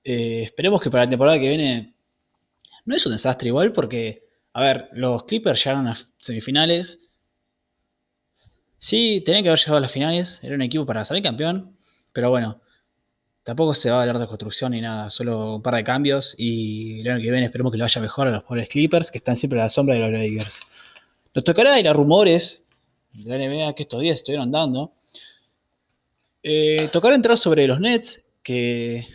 Eh, 0.04 0.42
esperemos 0.42 0.80
que 0.80 0.90
para 0.90 1.04
la 1.04 1.10
temporada 1.10 1.38
que 1.38 1.48
viene 1.48 1.94
no 2.84 2.96
es 2.96 3.04
un 3.04 3.12
desastre 3.12 3.48
igual 3.48 3.72
porque, 3.72 4.26
a 4.54 4.62
ver, 4.62 4.88
los 4.92 5.24
Clippers 5.24 5.62
llegaron 5.62 5.88
a 5.88 5.96
semifinales. 6.18 6.98
Sí, 8.78 9.22
tenían 9.26 9.42
que 9.42 9.50
haber 9.50 9.58
llegado 9.58 9.78
a 9.78 9.80
las 9.80 9.92
finales, 9.92 10.40
era 10.42 10.54
un 10.54 10.62
equipo 10.62 10.86
para 10.86 11.04
salir 11.04 11.22
campeón, 11.22 11.76
pero 12.12 12.30
bueno, 12.30 12.60
tampoco 13.48 13.72
se 13.72 13.88
va 13.88 13.96
a 13.96 14.00
hablar 14.02 14.18
de 14.18 14.26
construcción 14.26 14.72
ni 14.72 14.82
nada, 14.82 15.08
solo 15.08 15.54
un 15.54 15.62
par 15.62 15.74
de 15.74 15.82
cambios 15.82 16.34
y 16.36 17.00
el 17.00 17.08
año 17.08 17.22
que 17.22 17.30
viene 17.30 17.46
esperemos 17.46 17.72
que 17.72 17.78
le 17.78 17.84
vaya 17.84 17.98
mejor 18.02 18.28
a 18.28 18.30
los 18.30 18.42
pobres 18.42 18.68
Clippers 18.68 19.10
que 19.10 19.16
están 19.16 19.38
siempre 19.38 19.58
a 19.58 19.62
la 19.62 19.70
sombra 19.70 19.94
de 19.94 20.02
los 20.02 20.12
Lakers. 20.12 20.60
Nos 21.34 21.44
tocará 21.44 21.80
ir 21.80 21.88
a 21.88 21.94
rumores 21.94 22.62
de 23.14 23.38
la 23.38 23.38
NBA 23.38 23.74
que 23.74 23.84
estos 23.84 24.02
días 24.02 24.18
estuvieron 24.18 24.50
dando. 24.50 24.92
Eh, 26.42 26.90
tocará 26.92 27.14
entrar 27.14 27.38
sobre 27.38 27.66
los 27.66 27.80
Nets, 27.80 28.22
que 28.42 29.06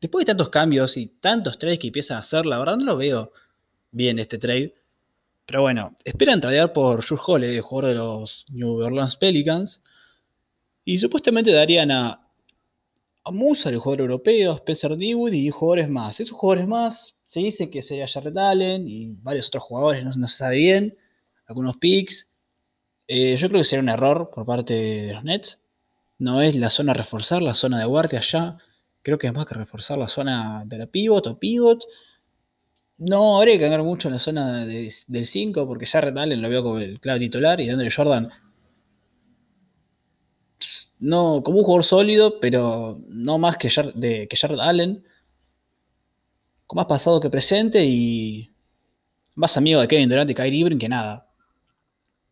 después 0.00 0.24
de 0.24 0.30
tantos 0.30 0.48
cambios 0.48 0.96
y 0.96 1.08
tantos 1.08 1.58
trades 1.58 1.78
que 1.78 1.88
empiezan 1.88 2.16
a 2.16 2.20
hacer, 2.20 2.46
la 2.46 2.58
verdad 2.58 2.78
no 2.78 2.86
lo 2.86 2.96
veo 2.96 3.30
bien 3.90 4.18
este 4.20 4.38
trade. 4.38 4.74
Pero 5.44 5.60
bueno, 5.60 5.94
esperan 6.06 6.40
tradear 6.40 6.72
por 6.72 7.06
Jules 7.06 7.22
Holiday, 7.26 7.60
jugador 7.60 7.90
de 7.90 7.94
los 7.96 8.46
New 8.48 8.76
Orleans 8.78 9.16
Pelicans. 9.16 9.82
Y 10.86 10.96
supuestamente 10.96 11.52
darían 11.52 11.90
a 11.90 12.23
Musa, 13.32 13.70
el 13.70 13.78
jugador 13.78 14.02
europeo, 14.02 14.54
Spencer 14.54 14.96
Dewood 14.96 15.32
y 15.32 15.50
jugadores 15.50 15.88
más. 15.88 16.20
Esos 16.20 16.36
jugadores 16.36 16.68
más 16.68 17.16
se 17.24 17.40
dice 17.40 17.70
que 17.70 17.82
sería 17.82 18.06
Jared 18.06 18.36
Allen 18.36 18.84
y 18.86 19.08
varios 19.22 19.48
otros 19.48 19.64
jugadores, 19.64 20.04
no, 20.04 20.28
se 20.28 20.36
sabe 20.36 20.56
bien. 20.56 20.98
Algunos 21.46 21.76
picks. 21.78 22.30
Eh, 23.06 23.36
yo 23.36 23.48
creo 23.48 23.60
que 23.60 23.64
sería 23.64 23.82
un 23.82 23.88
error 23.88 24.30
por 24.32 24.46
parte 24.46 24.74
de 24.74 25.14
los 25.14 25.24
Nets. 25.24 25.60
No 26.18 26.42
es 26.42 26.54
la 26.54 26.70
zona 26.70 26.92
a 26.92 26.94
reforzar, 26.94 27.42
la 27.42 27.54
zona 27.54 27.78
de 27.78 27.86
guardia 27.86 28.18
allá. 28.20 28.58
Creo 29.02 29.18
que 29.18 29.26
es 29.26 29.34
más 29.34 29.46
que 29.46 29.54
reforzar 29.54 29.98
la 29.98 30.08
zona 30.08 30.62
de 30.66 30.78
la 30.78 30.86
pivot 30.86 31.26
o 31.26 31.38
pivot. 31.38 31.84
No 32.98 33.38
habría 33.38 33.54
que 33.54 33.60
cambiar 33.60 33.82
mucho 33.82 34.08
en 34.08 34.14
la 34.14 34.20
zona 34.20 34.64
del 34.64 35.26
5 35.26 35.66
porque 35.66 35.86
Jared 35.86 36.16
Allen 36.16 36.40
lo 36.40 36.48
veo 36.48 36.62
como 36.62 36.78
el 36.78 37.00
clave 37.00 37.20
titular 37.20 37.60
y 37.60 37.68
Andre 37.68 37.90
Jordan 37.90 38.30
no 41.04 41.42
como 41.42 41.58
un 41.58 41.64
jugador 41.64 41.84
sólido, 41.84 42.40
pero 42.40 42.98
no 43.08 43.36
más 43.36 43.58
que, 43.58 43.70
de, 43.94 44.26
que 44.26 44.36
Jared 44.36 44.58
Allen. 44.58 45.04
Con 46.66 46.78
más 46.78 46.86
pasado 46.86 47.20
que 47.20 47.28
presente 47.28 47.84
y 47.84 48.50
más 49.34 49.56
amigo 49.58 49.82
de 49.82 49.88
Kevin 49.88 50.08
Durant 50.08 50.30
y 50.30 50.34
Kyrie 50.34 50.60
Irving 50.60 50.78
que 50.78 50.88
nada. 50.88 51.28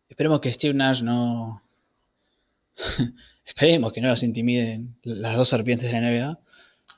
Esperemos 0.09 0.39
que 0.39 0.51
Steve 0.51 0.73
Nash 0.73 1.03
no. 1.03 1.61
Esperemos 3.45 3.93
que 3.93 4.01
no 4.01 4.07
los 4.07 4.23
intimiden 4.23 4.95
las 5.03 5.37
dos 5.37 5.49
serpientes 5.49 5.91
de 5.91 6.01
la 6.01 6.09
NBA. 6.09 6.39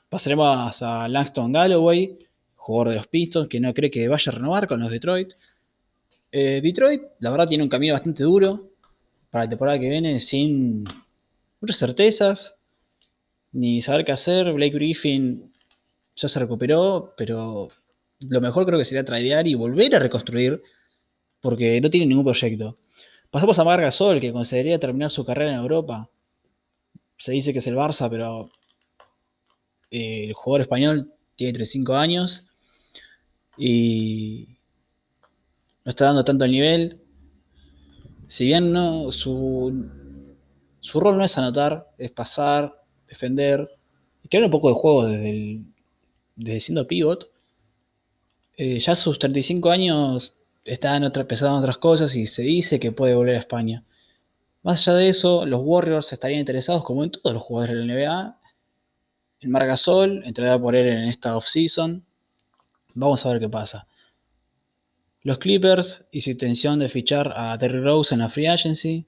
Pasaremos 0.08 0.82
a 0.82 1.08
Langston 1.08 1.52
Galloway, 1.52 2.18
jugador 2.54 2.88
de 2.88 2.96
los 2.96 3.06
Pistons, 3.06 3.48
que 3.48 3.60
no 3.60 3.74
cree 3.74 3.90
que 3.90 4.08
vaya 4.08 4.32
a 4.32 4.34
renovar 4.34 4.66
con 4.66 4.80
los 4.80 4.90
Detroit. 4.90 5.34
Eh, 6.32 6.60
Detroit, 6.62 7.02
la 7.18 7.30
verdad, 7.30 7.48
tiene 7.48 7.64
un 7.64 7.68
camino 7.68 7.92
bastante 7.92 8.22
duro 8.22 8.70
para 9.30 9.44
la 9.44 9.50
temporada 9.50 9.78
que 9.78 9.90
viene, 9.90 10.20
sin 10.20 10.86
muchas 11.60 11.78
certezas, 11.78 12.58
ni 13.52 13.82
saber 13.82 14.04
qué 14.04 14.12
hacer. 14.12 14.52
Blake 14.52 14.74
Griffin 14.74 15.52
ya 16.14 16.28
se 16.28 16.38
recuperó, 16.40 17.14
pero 17.16 17.68
lo 18.20 18.40
mejor 18.40 18.66
creo 18.66 18.78
que 18.78 18.84
sería 18.84 19.04
tradear 19.04 19.46
y 19.46 19.54
volver 19.54 19.94
a 19.94 19.98
reconstruir, 19.98 20.62
porque 21.40 21.80
no 21.80 21.90
tiene 21.90 22.06
ningún 22.06 22.24
proyecto. 22.24 22.78
Pasamos 23.30 23.58
a 23.58 23.64
Marc 23.64 23.82
Gasol, 23.82 24.20
que 24.20 24.32
consideraría 24.32 24.78
terminar 24.78 25.10
su 25.10 25.24
carrera 25.24 25.52
en 25.52 25.58
Europa. 25.58 26.08
Se 27.18 27.32
dice 27.32 27.52
que 27.52 27.58
es 27.58 27.66
el 27.66 27.76
Barça, 27.76 28.08
pero 28.08 28.50
eh, 29.90 30.24
el 30.28 30.32
jugador 30.32 30.62
español 30.62 31.12
tiene 31.36 31.52
35 31.52 31.94
años 31.94 32.48
y 33.56 34.48
no 35.84 35.90
está 35.90 36.06
dando 36.06 36.24
tanto 36.24 36.44
el 36.44 36.50
nivel. 36.50 37.00
Si 38.26 38.46
bien 38.46 38.72
no, 38.72 39.12
su, 39.12 39.88
su 40.86 41.00
rol 41.00 41.18
no 41.18 41.24
es 41.24 41.36
anotar, 41.36 41.90
es 41.98 42.12
pasar, 42.12 42.80
defender 43.08 43.68
y 44.22 44.28
crear 44.28 44.44
un 44.44 44.52
poco 44.52 44.68
de 44.68 44.74
juego 44.74 45.06
desde, 45.06 45.60
desde 46.36 46.60
siendo 46.60 46.86
pivot. 46.86 47.28
eh, 48.56 48.78
ya 48.78 48.92
a 48.92 48.96
sus 48.96 49.18
35 49.18 49.70
años 49.70 50.36
están 50.64 51.02
otra, 51.04 51.26
pensando 51.26 51.56
en 51.56 51.62
otras 51.64 51.78
cosas 51.78 52.14
y 52.14 52.26
se 52.26 52.42
dice 52.42 52.78
que 52.78 52.92
puede 52.92 53.16
volver 53.16 53.34
a 53.34 53.40
España. 53.40 53.84
Más 54.62 54.86
allá 54.86 54.96
de 54.98 55.08
eso, 55.08 55.44
los 55.44 55.60
Warriors 55.64 56.12
estarían 56.12 56.40
interesados, 56.40 56.84
como 56.84 57.02
en 57.02 57.10
todos 57.10 57.34
los 57.34 57.42
jugadores 57.42 57.76
de 57.76 57.84
la 57.84 57.94
NBA, 57.94 58.40
en 59.40 59.50
Margasol, 59.50 60.22
entrará 60.24 60.56
por 60.58 60.76
él 60.76 60.86
en 60.86 61.08
esta 61.08 61.36
offseason. 61.36 62.04
Vamos 62.94 63.26
a 63.26 63.30
ver 63.30 63.40
qué 63.40 63.48
pasa. 63.48 63.88
Los 65.22 65.38
Clippers 65.38 66.04
y 66.12 66.20
su 66.20 66.30
intención 66.30 66.78
de 66.78 66.88
fichar 66.88 67.32
a 67.36 67.58
Terry 67.58 67.80
Rose 67.80 68.14
en 68.14 68.20
la 68.20 68.28
free 68.28 68.46
agency. 68.46 69.04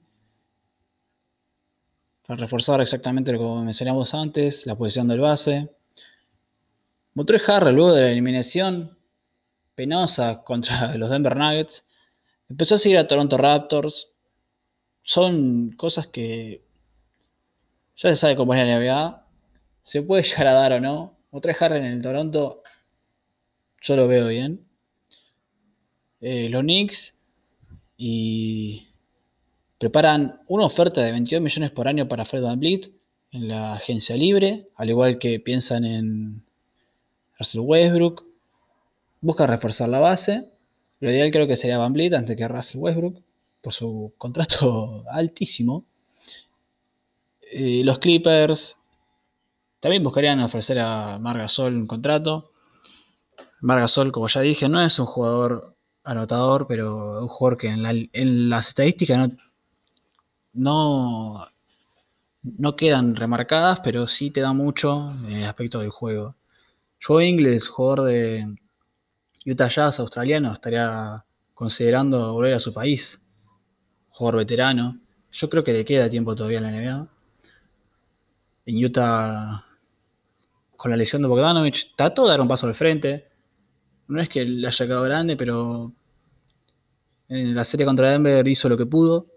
Para 2.29 2.41
reforzar 2.41 2.79
exactamente 2.79 3.31
lo 3.31 3.39
que 3.39 3.65
mencionamos 3.65 4.13
antes, 4.13 4.67
la 4.67 4.75
posición 4.75 5.07
del 5.07 5.19
base. 5.19 5.67
Montreux 7.15 7.49
Harrell, 7.49 7.73
luego 7.73 7.95
de 7.95 8.03
la 8.03 8.11
eliminación 8.11 8.99
penosa 9.73 10.43
contra 10.45 10.95
los 10.95 11.09
Denver 11.09 11.35
Nuggets, 11.35 11.83
empezó 12.47 12.75
a 12.75 12.77
seguir 12.77 12.99
a 12.99 13.07
Toronto 13.07 13.35
Raptors. 13.35 14.11
Son 15.01 15.71
cosas 15.71 16.05
que 16.05 16.63
ya 17.97 18.09
se 18.09 18.15
sabe 18.15 18.35
cómo 18.35 18.53
es 18.53 18.59
la 18.63 18.77
NBA. 18.77 19.27
Se 19.81 20.03
puede 20.03 20.21
llegar 20.29 20.45
a 20.45 20.53
dar 20.53 20.73
o 20.73 20.79
no. 20.79 21.17
Montreux 21.31 21.59
Harrell 21.59 21.83
en 21.83 21.93
el 21.93 22.01
Toronto, 22.03 22.61
yo 23.81 23.95
lo 23.95 24.07
veo 24.07 24.27
bien. 24.27 24.67
Eh, 26.21 26.47
los 26.49 26.61
Knicks 26.61 27.17
y 27.97 28.88
preparan 29.79 30.41
una 30.47 30.65
oferta 30.65 31.01
de 31.01 31.11
22 31.11 31.41
millones 31.41 31.71
por 31.71 31.87
año 31.87 32.07
para 32.07 32.25
Fred 32.25 32.43
Van 32.43 32.59
Vliet 32.59 32.91
en 33.31 33.47
la 33.47 33.73
agencia 33.73 34.15
libre, 34.15 34.67
al 34.75 34.89
igual 34.89 35.17
que 35.17 35.39
piensan 35.39 35.85
en 35.85 36.43
Russell 37.39 37.61
Westbrook. 37.61 38.25
Busca 39.21 39.47
reforzar 39.47 39.89
la 39.89 39.99
base. 39.99 40.51
Lo 40.99 41.09
ideal 41.09 41.31
creo 41.31 41.47
que 41.47 41.55
sería 41.55 41.77
Van 41.77 41.93
Vliet 41.93 42.13
antes 42.13 42.35
que 42.35 42.47
Russell 42.47 42.81
Westbrook, 42.81 43.23
por 43.61 43.73
su 43.73 44.13
contrato 44.17 45.05
altísimo. 45.11 45.85
Eh, 47.51 47.81
los 47.83 47.99
Clippers 47.99 48.77
también 49.79 50.03
buscarían 50.03 50.41
ofrecer 50.41 50.79
a 50.79 51.17
Margasol 51.19 51.75
un 51.75 51.87
contrato. 51.87 52.51
Margasol, 53.61 54.11
como 54.11 54.27
ya 54.27 54.41
dije, 54.41 54.67
no 54.67 54.81
es 54.85 54.99
un 54.99 55.05
jugador 55.05 55.75
anotador, 56.03 56.67
pero 56.67 57.21
un 57.21 57.27
jugador 57.27 57.57
que 57.57 57.67
en, 57.67 58.49
las 58.49 58.67
estadísticas 58.69 59.17
no, 59.17 59.37
no, 60.53 61.47
quedan 62.77 63.15
remarcadas, 63.15 63.79
pero 63.81 64.07
sí 64.07 64.31
te 64.31 64.41
da 64.41 64.53
mucho 64.53 65.15
el 65.27 65.45
aspecto 65.45 65.79
del 65.79 65.89
juego. 65.89 66.35
Joe 67.01 67.25
Ingles, 67.25 67.67
jugador 67.67 68.07
de 68.07 68.55
Utah 69.45 69.69
Jazz 69.69 69.99
australiano, 69.99 70.51
estaría 70.53 71.25
considerando 71.53 72.33
volver 72.33 72.53
a 72.53 72.59
su 72.59 72.73
país. 72.73 73.21
Jugador 74.09 74.39
veterano. 74.39 74.99
Yo 75.31 75.49
creo 75.49 75.63
que 75.63 75.73
le 75.73 75.85
queda 75.85 76.09
tiempo 76.09 76.35
todavía 76.35 76.57
en 76.59 76.63
la 76.63 76.71
NBA. 76.71 77.07
En 78.65 78.85
Utah, 78.85 79.65
con 80.75 80.91
la 80.91 80.97
lesión 80.97 81.21
de 81.21 81.27
Bogdanovich, 81.27 81.95
trató 81.95 82.23
de 82.23 82.31
dar 82.31 82.41
un 82.41 82.47
paso 82.47 82.67
al 82.67 82.75
frente. 82.75 83.29
No 84.07 84.19
es 84.19 84.27
que 84.27 84.43
le 84.43 84.67
haya 84.67 84.85
quedado 84.85 85.03
grande, 85.03 85.37
pero 85.37 85.93
en 87.29 87.55
la 87.55 87.63
serie 87.63 87.85
contra 87.85 88.09
Denver 88.09 88.47
hizo 88.47 88.67
lo 88.67 88.77
que 88.77 88.85
pudo. 88.85 89.27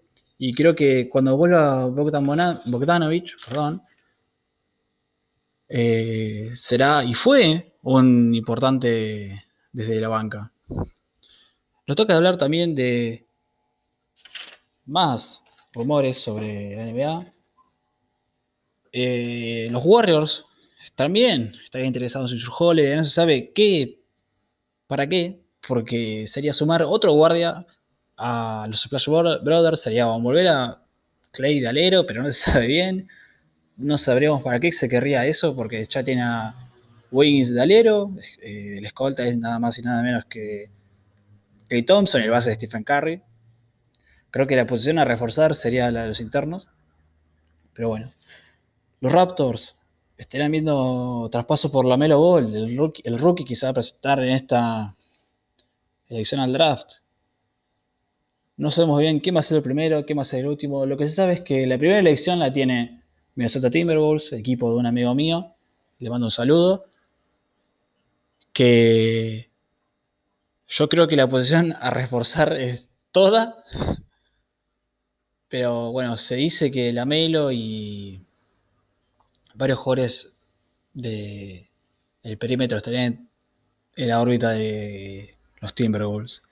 Y 0.45 0.53
creo 0.55 0.75
que 0.75 1.09
cuando 1.09 1.37
vuelva 1.37 1.87
Bogdan 1.87 2.27
Bogdanovich, 2.67 3.37
perdón, 3.47 3.81
eh, 5.69 6.51
será 6.55 7.05
y 7.05 7.15
fue 7.15 7.77
un 7.83 8.35
importante 8.35 9.45
desde 9.71 10.01
la 10.01 10.09
banca. 10.09 10.51
Nos 11.87 11.97
toca 11.97 12.17
hablar 12.17 12.39
también 12.39 12.75
de 12.75 13.25
más 14.85 15.45
rumores 15.75 16.19
sobre 16.19 16.75
la 16.75 16.87
NBA. 16.87 17.33
Eh, 18.91 19.69
los 19.71 19.85
Warriors 19.85 20.45
también 20.97 21.53
estarían 21.65 21.87
interesados 21.87 22.33
en 22.33 22.41
su 22.41 22.53
Holiday. 22.53 22.97
No 22.97 23.05
se 23.05 23.11
sabe 23.11 23.53
qué, 23.55 24.03
para 24.89 25.09
qué, 25.09 25.41
porque 25.69 26.27
sería 26.27 26.53
sumar 26.53 26.83
otro 26.83 27.13
guardia 27.13 27.65
a 28.23 28.67
los 28.69 28.81
Splash 28.83 29.09
Brothers 29.09 29.81
sería 29.81 30.07
volver 30.07 30.47
a 30.49 30.81
Clay 31.33 31.61
de 31.61 31.69
alero, 31.69 32.07
pero 32.07 32.23
no 32.23 32.33
se 32.33 32.51
sabe 32.53 32.67
bien. 32.67 33.09
No 33.77 33.99
sabríamos 33.99 34.43
para 34.43 34.61
qué 34.61 34.71
se 34.71 34.89
querría 34.89 35.27
eso, 35.27 35.57
porque 35.57 35.85
ya 35.85 36.05
tiene 36.05 36.23
a 36.23 36.55
Wiggins 37.11 37.53
de 37.53 37.61
alero. 37.61 38.13
Eh, 38.43 38.77
el 38.79 38.87
escolta 38.87 39.25
es 39.25 39.37
nada 39.39 39.59
más 39.59 39.79
y 39.79 39.83
nada 39.83 40.03
menos 40.03 40.25
que 40.27 40.67
Clay 41.69 41.83
Thompson, 41.85 42.23
el 42.23 42.31
base 42.31 42.51
de 42.51 42.57
Stephen 42.57 42.85
Curry. 42.85 43.23
Creo 44.31 44.47
que 44.47 44.57
la 44.57 44.67
posición 44.67 44.99
a 44.99 45.05
reforzar 45.05 45.55
sería 45.55 45.91
la 45.91 46.03
de 46.03 46.09
los 46.09 46.21
internos. 46.21 46.69
Pero 47.75 47.89
bueno. 47.89 48.13
Los 49.01 49.11
Raptors 49.11 49.77
estarán 50.17 50.53
viendo 50.53 51.29
traspaso 51.33 51.73
por 51.73 51.85
la 51.87 51.97
Melo 51.97 52.21
Ball. 52.21 52.55
El 52.55 52.77
rookie, 52.77 53.03
el 53.05 53.19
rookie 53.19 53.45
quizá 53.45 53.67
va 53.67 53.71
a 53.73 53.75
presentar 53.75 54.21
en 54.23 54.31
esta 54.31 54.95
elección 56.09 56.41
al 56.41 56.53
draft. 56.53 57.03
No 58.63 58.71
sabemos 58.71 59.01
bien 59.01 59.19
quién 59.19 59.35
va 59.35 59.41
a 59.41 59.43
ser 59.43 59.57
el 59.57 59.63
primero, 59.65 60.05
quién 60.07 60.19
va 60.19 60.23
a 60.23 60.25
ser 60.25 60.39
el 60.39 60.47
último. 60.47 60.87
Lo 60.87 60.97
que 60.97 61.07
se 61.07 61.17
sabe 61.17 61.33
es 61.33 61.41
que 61.41 61.67
la 61.67 61.79
primera 61.79 61.99
elección 61.99 62.39
la 62.39 62.53
tiene 62.53 63.03
Minnesota 63.35 63.69
Timberwolves, 63.71 64.33
equipo 64.33 64.71
de 64.71 64.77
un 64.77 64.87
amigo 64.87 65.17
mío. 65.17 65.53
Le 65.99 66.09
mando 66.09 66.29
un 66.29 66.31
saludo. 66.31 66.85
Que 68.53 69.51
yo 70.69 70.89
creo 70.89 71.09
que 71.09 71.17
la 71.17 71.29
posición 71.29 71.75
a 71.81 71.91
reforzar 71.91 72.53
es 72.53 72.89
toda. 73.11 73.65
Pero 75.49 75.91
bueno, 75.91 76.17
se 76.17 76.37
dice 76.37 76.71
que 76.71 76.93
la 76.93 77.05
Melo 77.05 77.51
y 77.51 78.25
varios 79.55 79.81
jugadores 79.81 80.37
del 80.95 81.67
perímetro 82.39 82.79
estarían 82.79 83.29
en 83.97 84.09
la 84.09 84.21
órbita 84.21 84.51
de 84.51 85.35
los 85.61 85.75
Timberwolves. 85.75 86.45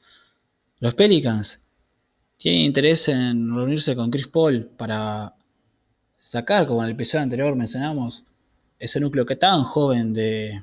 Los 0.80 0.94
Pelicans 0.94 1.60
tiene 2.40 2.64
interés 2.64 3.06
en 3.08 3.54
reunirse 3.54 3.94
con 3.94 4.10
Chris 4.10 4.26
Paul 4.26 4.70
para 4.78 5.34
sacar, 6.16 6.66
como 6.66 6.80
en 6.80 6.86
el 6.86 6.94
episodio 6.94 7.22
anterior 7.22 7.54
mencionamos, 7.54 8.24
ese 8.78 8.98
núcleo 8.98 9.26
que 9.26 9.36
tan 9.36 9.62
joven 9.62 10.14
de, 10.14 10.62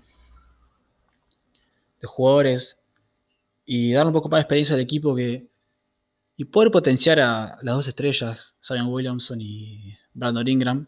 de 2.02 2.08
jugadores 2.08 2.80
y 3.64 3.92
dar 3.94 4.08
un 4.08 4.14
poco 4.14 4.28
más 4.28 4.40
de 4.40 4.42
experiencia 4.42 4.74
al 4.74 4.82
equipo 4.82 5.16
que 5.16 5.46
y 6.36 6.46
poder 6.46 6.72
potenciar 6.72 7.20
a 7.20 7.60
las 7.62 7.76
dos 7.76 7.88
estrellas, 7.88 8.56
Zion 8.60 8.88
Williamson 8.88 9.40
y 9.40 9.94
Brandon 10.16 10.48
Ingram. 10.48 10.88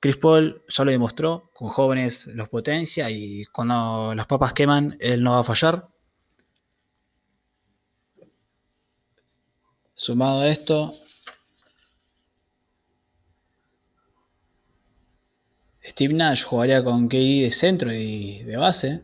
Chris 0.00 0.16
Paul 0.16 0.62
ya 0.66 0.84
lo 0.84 0.92
demostró, 0.92 1.50
con 1.52 1.68
jóvenes 1.68 2.26
los 2.28 2.48
potencia 2.48 3.10
y 3.10 3.44
cuando 3.52 4.14
las 4.14 4.26
papas 4.26 4.54
queman, 4.54 4.96
él 4.98 5.22
no 5.22 5.32
va 5.32 5.40
a 5.40 5.44
fallar. 5.44 5.89
Sumado 10.00 10.40
a 10.40 10.48
esto, 10.48 10.94
Steve 15.84 16.14
Nash 16.14 16.44
jugaría 16.44 16.82
con 16.82 17.06
KD 17.06 17.42
de 17.42 17.50
centro 17.52 17.92
y 17.92 18.42
de 18.44 18.56
base. 18.56 19.02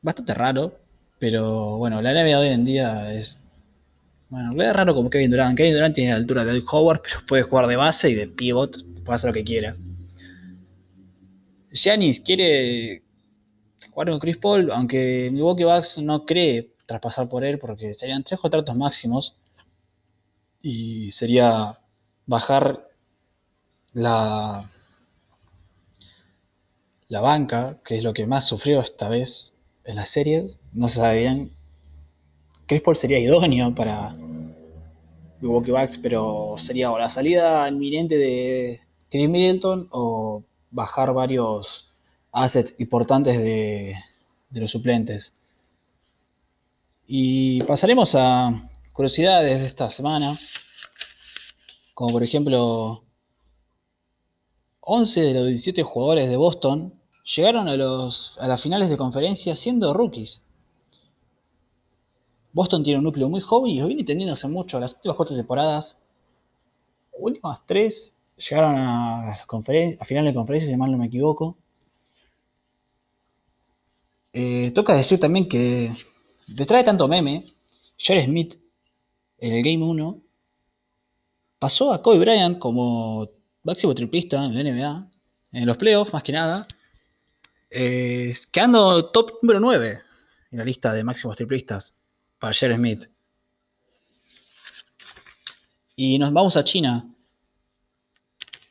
Bastante 0.00 0.32
raro, 0.32 0.78
pero 1.18 1.76
bueno, 1.76 2.00
la 2.00 2.14
NBA 2.14 2.38
hoy 2.38 2.48
en 2.48 2.64
día 2.64 3.12
es. 3.12 3.38
Bueno, 4.30 4.62
es 4.62 4.72
raro 4.72 4.94
como 4.94 5.10
Kevin 5.10 5.30
Durant. 5.30 5.54
Kevin 5.54 5.74
Durant 5.74 5.94
tiene 5.94 6.12
la 6.12 6.16
altura 6.16 6.46
de 6.46 6.62
Howard, 6.72 7.02
pero 7.02 7.26
puede 7.26 7.42
jugar 7.42 7.66
de 7.66 7.76
base 7.76 8.08
y 8.08 8.14
de 8.14 8.28
pivot, 8.28 8.82
puede 9.04 9.14
hacer 9.14 9.28
lo 9.28 9.34
que 9.34 9.44
quiera. 9.44 9.76
Giannis 11.70 12.18
quiere 12.20 13.02
jugar 13.90 14.08
con 14.08 14.20
Chris 14.20 14.38
Paul, 14.38 14.70
aunque 14.72 15.28
Milwaukee 15.30 15.64
Bucks 15.64 15.98
no 15.98 16.24
cree 16.24 16.77
traspasar 16.88 17.28
por 17.28 17.44
él 17.44 17.58
porque 17.58 17.92
serían 17.92 18.24
tres 18.24 18.40
contratos 18.40 18.74
máximos 18.74 19.36
y 20.62 21.10
sería 21.10 21.78
bajar 22.24 22.88
la, 23.92 24.70
la 27.08 27.20
banca, 27.20 27.78
que 27.84 27.98
es 27.98 28.02
lo 28.02 28.14
que 28.14 28.26
más 28.26 28.46
sufrió 28.46 28.80
esta 28.80 29.10
vez 29.10 29.54
en 29.84 29.96
las 29.96 30.08
series. 30.08 30.60
No 30.72 30.88
se 30.88 30.96
sabe 30.96 31.18
bien. 31.18 31.52
Chris 32.66 32.80
Paul 32.80 32.96
sería 32.96 33.18
idóneo 33.18 33.74
para 33.74 34.16
Milwaukee 35.40 35.70
Bucks, 35.70 35.98
pero 35.98 36.54
sería 36.56 36.90
o 36.90 36.98
la 36.98 37.10
salida 37.10 37.68
inminente 37.68 38.16
de 38.16 38.80
Chris 39.10 39.28
Middleton 39.28 39.88
o 39.90 40.42
bajar 40.70 41.12
varios 41.12 41.86
assets 42.32 42.74
importantes 42.78 43.38
de, 43.38 43.94
de 44.48 44.60
los 44.60 44.70
suplentes. 44.70 45.34
Y 47.10 47.62
pasaremos 47.62 48.14
a 48.14 48.68
curiosidades 48.92 49.60
de 49.60 49.66
esta 49.66 49.90
semana, 49.90 50.38
como 51.94 52.12
por 52.12 52.22
ejemplo, 52.22 53.02
11 54.80 55.22
de 55.22 55.32
los 55.32 55.46
17 55.46 55.82
jugadores 55.84 56.28
de 56.28 56.36
Boston 56.36 56.92
llegaron 57.24 57.66
a, 57.66 57.76
las 57.76 58.62
finales 58.62 58.90
de 58.90 58.98
conferencia 58.98 59.56
siendo 59.56 59.94
rookies. 59.94 60.42
Boston 62.52 62.82
tiene 62.82 62.98
un 62.98 63.04
núcleo 63.04 63.30
muy 63.30 63.40
joven 63.40 63.70
y 63.70 63.82
viene 63.82 64.04
tendiéndose 64.04 64.46
mucho. 64.46 64.78
Las 64.78 64.92
últimas 64.92 65.16
cuatro 65.16 65.34
temporadas, 65.34 66.02
últimas 67.12 67.64
tres, 67.64 68.18
llegaron 68.36 68.76
a, 68.76 69.32
a 69.32 70.04
finales 70.04 70.32
de 70.32 70.34
conferencia, 70.34 70.68
si 70.68 70.76
mal 70.76 70.92
no 70.92 70.98
me 70.98 71.06
equivoco. 71.06 71.56
Eh, 74.34 74.72
toca 74.74 74.92
decir 74.92 75.18
también 75.18 75.48
que 75.48 75.90
detrás 76.48 76.80
de 76.80 76.84
tanto 76.84 77.06
meme, 77.08 77.44
Jerry 77.96 78.24
Smith 78.24 78.58
en 79.38 79.54
el 79.54 79.62
Game 79.62 79.84
1 79.84 80.22
pasó 81.58 81.92
a 81.92 82.02
Kobe 82.02 82.18
Bryant 82.18 82.58
como 82.58 83.28
máximo 83.62 83.94
triplista 83.94 84.44
en 84.44 84.54
la 84.54 84.62
NBA, 84.62 85.10
en 85.52 85.66
los 85.66 85.76
playoffs 85.76 86.12
más 86.12 86.22
que 86.22 86.32
nada, 86.32 86.66
quedando 87.70 89.10
top 89.10 89.38
número 89.42 89.60
9 89.60 90.00
en 90.50 90.58
la 90.58 90.64
lista 90.64 90.92
de 90.92 91.04
máximos 91.04 91.36
triplistas 91.36 91.94
para 92.38 92.52
Jerry 92.52 92.76
Smith. 92.76 93.10
Y 95.96 96.18
nos 96.18 96.32
vamos 96.32 96.56
a 96.56 96.64
China. 96.64 97.12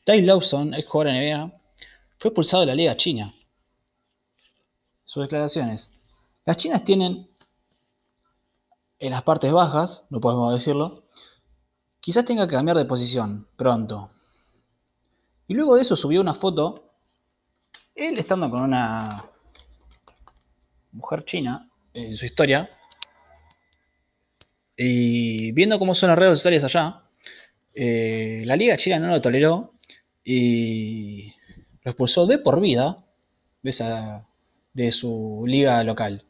Ty 0.06 0.22
Lawson, 0.22 0.74
el 0.74 0.86
jugador 0.86 1.14
de 1.14 1.20
NBA, 1.20 1.60
fue 2.18 2.30
expulsado 2.30 2.62
de 2.62 2.68
la 2.68 2.76
Liga 2.76 2.96
China. 2.96 3.34
Sus 5.04 5.24
declaraciones. 5.24 5.92
Las 6.46 6.56
chinas 6.56 6.86
tienen 6.86 7.30
en 9.00 9.12
las 9.12 9.24
partes 9.24 9.52
bajas, 9.52 10.04
no 10.10 10.20
podemos 10.20 10.54
decirlo, 10.54 11.04
quizás 12.00 12.26
tenga 12.26 12.48
que 12.48 12.56
cambiar 12.56 12.78
de 12.78 12.86
posición 12.86 13.48
pronto. 13.56 14.10
Y 15.48 15.54
luego 15.54 15.76
de 15.76 15.82
eso 15.82 15.96
subió 15.96 16.22
una 16.22 16.34
foto, 16.34 16.94
él 17.96 18.18
estando 18.18 18.50
con 18.50 18.62
una 18.62 19.26
mujer 20.92 21.26
china 21.26 21.70
en 21.94 22.16
su 22.16 22.26
historia, 22.26 22.70
y 24.78 25.52
viendo 25.54 25.80
cómo 25.80 25.96
son 25.96 26.10
las 26.10 26.20
redes 26.20 26.38
sociales 26.38 26.64
allá, 26.64 27.04
eh, 27.74 28.44
la 28.46 28.56
liga 28.56 28.78
china 28.78 29.00
no 29.00 29.08
lo 29.08 29.22
toleró 29.22 29.74
y 30.24 31.34
lo 31.84 31.92
expulsó 31.92 32.28
de 32.28 32.38
por 32.38 32.62
vida 32.62 32.98
de, 33.64 34.92
su 34.92 35.44
liga 35.48 35.84
local. 35.84 36.27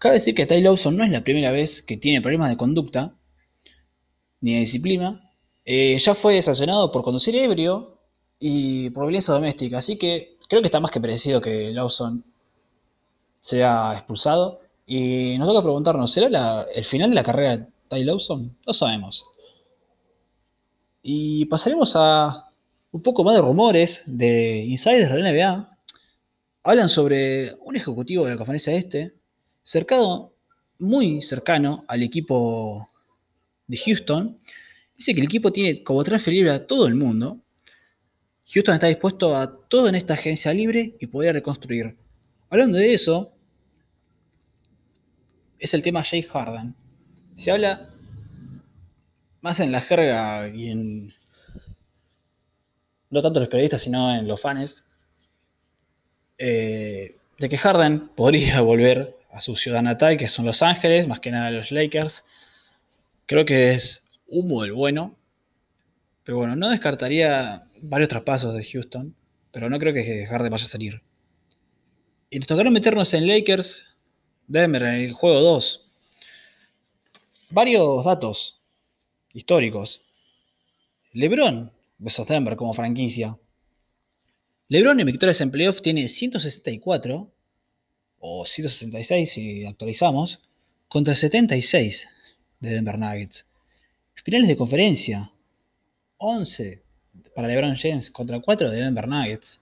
Cabe 0.00 0.14
decir 0.14 0.34
que 0.34 0.46
Ty 0.46 0.62
Lawson 0.62 0.96
no 0.96 1.04
es 1.04 1.10
la 1.10 1.22
primera 1.22 1.50
vez 1.50 1.82
que 1.82 1.98
tiene 1.98 2.22
problemas 2.22 2.48
de 2.48 2.56
conducta 2.56 3.14
ni 4.40 4.54
de 4.54 4.60
disciplina. 4.60 5.30
Eh, 5.66 5.98
ya 5.98 6.14
fue 6.14 6.40
sancionado 6.40 6.90
por 6.90 7.02
conducir 7.02 7.36
ebrio 7.36 7.98
y 8.38 8.88
por 8.90 9.04
violencia 9.04 9.34
doméstica, 9.34 9.76
así 9.76 9.98
que 9.98 10.38
creo 10.48 10.62
que 10.62 10.68
está 10.68 10.80
más 10.80 10.90
que 10.90 11.02
parecido 11.02 11.42
que 11.42 11.70
Lawson 11.72 12.24
sea 13.40 13.92
expulsado. 13.92 14.62
Y 14.86 15.36
nos 15.36 15.46
toca 15.48 15.62
preguntarnos, 15.62 16.10
¿será 16.10 16.66
el 16.74 16.84
final 16.86 17.10
de 17.10 17.16
la 17.16 17.22
carrera 17.22 17.58
de 17.58 17.66
Ty 17.90 18.02
Lawson? 18.04 18.56
No 18.66 18.72
sabemos. 18.72 19.26
Y 21.02 21.44
pasaremos 21.44 21.92
a 21.94 22.50
un 22.90 23.02
poco 23.02 23.22
más 23.22 23.34
de 23.34 23.42
rumores 23.42 24.02
de 24.06 24.64
insiders 24.64 25.12
de 25.12 25.18
la 25.18 25.30
NBA. 25.30 25.78
Hablan 26.62 26.88
sobre 26.88 27.54
un 27.60 27.76
ejecutivo 27.76 28.24
de 28.24 28.30
la 28.30 28.36
conferencia 28.38 28.72
este, 28.72 29.19
cercado, 29.70 30.34
muy 30.80 31.22
cercano 31.22 31.84
al 31.86 32.02
equipo 32.02 32.90
de 33.68 33.76
Houston, 33.76 34.40
dice 34.96 35.14
que 35.14 35.20
el 35.20 35.26
equipo 35.26 35.52
tiene 35.52 35.84
como 35.84 36.02
transfer 36.02 36.34
libre 36.34 36.50
a 36.50 36.66
todo 36.66 36.88
el 36.88 36.96
mundo. 36.96 37.38
Houston 38.52 38.74
está 38.74 38.88
dispuesto 38.88 39.36
a 39.36 39.60
todo 39.68 39.88
en 39.88 39.94
esta 39.94 40.14
agencia 40.14 40.52
libre 40.52 40.96
y 40.98 41.06
poder 41.06 41.34
reconstruir. 41.34 41.96
Hablando 42.48 42.78
de 42.78 42.94
eso, 42.94 43.32
es 45.60 45.72
el 45.72 45.82
tema 45.82 46.02
Jay 46.02 46.22
Harden. 46.22 46.74
Se 47.36 47.52
habla 47.52 47.90
más 49.40 49.60
en 49.60 49.70
la 49.70 49.80
jerga 49.80 50.48
y 50.48 50.70
en. 50.70 51.14
No 53.08 53.22
tanto 53.22 53.38
los 53.38 53.48
periodistas, 53.48 53.82
sino 53.82 54.12
en 54.12 54.26
los 54.26 54.40
fans. 54.40 54.84
Eh, 56.38 57.14
de 57.38 57.48
que 57.48 57.56
Harden 57.56 58.08
podría 58.08 58.60
volver 58.62 59.19
a 59.32 59.40
su 59.40 59.56
ciudad 59.56 59.82
natal, 59.82 60.16
que 60.16 60.28
son 60.28 60.46
Los 60.46 60.62
Ángeles, 60.62 61.06
más 61.06 61.20
que 61.20 61.30
nada 61.30 61.50
los 61.50 61.70
Lakers. 61.70 62.24
Creo 63.26 63.44
que 63.44 63.70
es 63.70 64.04
humo 64.26 64.62
del 64.62 64.72
bueno. 64.72 65.16
Pero 66.24 66.38
bueno, 66.38 66.56
no 66.56 66.68
descartaría 66.68 67.64
varios 67.80 68.08
traspasos 68.08 68.54
de 68.54 68.64
Houston, 68.64 69.14
pero 69.52 69.70
no 69.70 69.78
creo 69.78 69.94
que 69.94 70.26
Harden 70.26 70.50
vaya 70.50 70.64
a 70.64 70.68
salir. 70.68 71.02
Y 72.30 72.38
nos 72.38 72.46
tocaron 72.46 72.72
meternos 72.72 73.12
en 73.14 73.26
Lakers, 73.26 73.84
Denver, 74.46 74.82
en 74.82 74.94
el 74.94 75.12
juego 75.12 75.40
2. 75.40 75.86
Varios 77.50 78.04
datos 78.04 78.60
históricos. 79.32 80.02
LeBron 81.12 81.72
versus 81.98 82.26
Denver 82.26 82.56
como 82.56 82.74
franquicia. 82.74 83.36
LeBron 84.68 85.00
en 85.00 85.06
victorias 85.06 85.40
en 85.40 85.50
playoff 85.50 85.82
tiene 85.82 86.06
164 86.06 87.32
o 88.20 88.44
166 88.46 89.30
si 89.30 89.66
actualizamos, 89.66 90.40
contra 90.88 91.14
76 91.14 92.08
de 92.60 92.70
Denver 92.70 92.98
Nuggets. 92.98 93.46
Finales 94.14 94.48
de 94.48 94.56
conferencia, 94.56 95.30
11 96.18 96.82
para 97.34 97.48
LeBron 97.48 97.76
James 97.76 98.10
contra 98.10 98.40
4 98.40 98.70
de 98.70 98.82
Denver 98.82 99.08
Nuggets. 99.08 99.60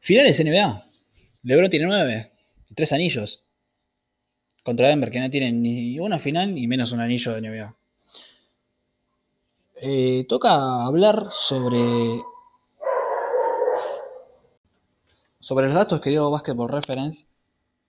Finales 0.00 0.42
NBA, 0.42 0.86
LeBron 1.42 1.70
tiene 1.70 1.86
9 1.86 2.32
y 2.70 2.74
3 2.74 2.92
anillos 2.94 3.42
contra 4.62 4.88
Denver, 4.88 5.10
que 5.10 5.20
no 5.20 5.30
tiene 5.30 5.52
ni 5.52 5.98
una 6.00 6.18
final 6.18 6.54
ni 6.54 6.66
menos 6.66 6.92
un 6.92 7.00
anillo 7.00 7.34
de 7.34 7.40
NBA. 7.42 7.76
Eh, 9.76 10.24
toca 10.26 10.84
hablar 10.86 11.28
sobre 11.30 12.22
sobre 15.40 15.66
los 15.66 15.74
datos 15.74 16.00
que 16.00 16.08
dio 16.08 16.30
Basketball 16.30 16.70
Reference 16.70 17.26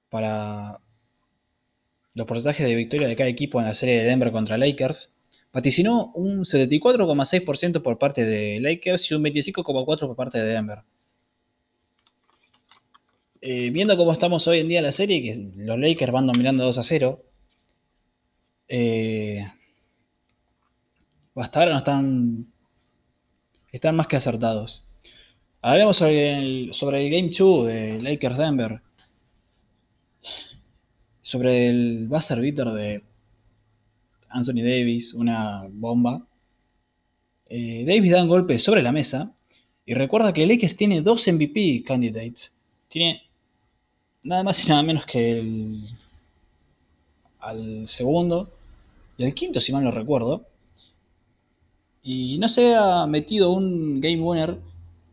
para 0.09 0.79
los 2.13 2.25
porcentajes 2.25 2.65
de 2.65 2.75
victoria 2.75 3.07
de 3.07 3.15
cada 3.15 3.29
equipo 3.29 3.59
en 3.59 3.65
la 3.65 3.75
serie 3.75 3.99
de 3.99 4.05
Denver 4.05 4.31
contra 4.31 4.57
Lakers, 4.57 5.13
vaticinó 5.51 6.11
un 6.15 6.45
74,6% 6.45 7.81
por 7.81 7.97
parte 7.97 8.25
de 8.25 8.59
Lakers 8.61 9.11
y 9.11 9.13
un 9.15 9.23
25,4% 9.23 9.99
por 9.99 10.15
parte 10.15 10.39
de 10.39 10.45
Denver. 10.45 10.79
Eh, 13.41 13.69
viendo 13.69 13.95
cómo 13.95 14.11
estamos 14.11 14.47
hoy 14.47 14.59
en 14.59 14.69
día 14.69 14.79
en 14.79 14.85
la 14.85 14.91
serie, 14.91 15.21
que 15.21 15.51
los 15.57 15.77
Lakers 15.77 16.11
van 16.11 16.27
dominando 16.27 16.63
2 16.63 16.77
a 16.77 16.83
0, 16.83 17.23
eh, 18.67 19.45
hasta 21.35 21.59
ahora 21.59 21.73
no 21.73 21.77
están, 21.77 22.47
están 23.71 23.95
más 23.95 24.07
que 24.07 24.15
acertados. 24.15 24.83
Hablemos 25.61 25.97
sobre 25.97 26.37
el, 26.37 26.73
sobre 26.73 27.05
el 27.05 27.11
Game 27.11 27.29
2 27.37 27.67
de 27.67 28.01
Lakers 28.01 28.37
Denver 28.37 28.81
sobre 31.25 31.69
el 31.69 32.07
buzzer 32.07 32.39
beater 32.39 32.67
de 32.67 33.03
Anthony 34.29 34.61
Davis, 34.61 35.11
una 35.15 35.65
bomba. 35.71 36.23
Eh, 37.47 37.83
Davis 37.83 38.11
da 38.11 38.21
un 38.21 38.29
golpe 38.29 38.59
sobre 38.59 38.83
la 38.83 38.91
mesa 38.91 39.33
y 39.87 39.95
recuerda 39.95 40.33
que 40.33 40.45
Lakers 40.45 40.75
tiene 40.75 41.01
dos 41.01 41.27
MVP 41.27 41.83
candidates. 41.83 42.51
Tiene 42.89 43.23
nada 44.21 44.43
más 44.43 44.63
y 44.63 44.69
nada 44.69 44.83
menos 44.83 45.07
que 45.07 45.39
el 45.39 45.89
al 47.39 47.87
segundo 47.87 48.51
y 49.17 49.23
al 49.23 49.33
quinto, 49.33 49.59
si 49.59 49.73
mal 49.73 49.83
no 49.83 49.89
recuerdo. 49.89 50.45
Y 52.03 52.37
no 52.37 52.47
se 52.47 52.75
ha 52.75 53.07
metido 53.07 53.51
un 53.51 53.99
game 53.99 54.21
winner 54.21 54.59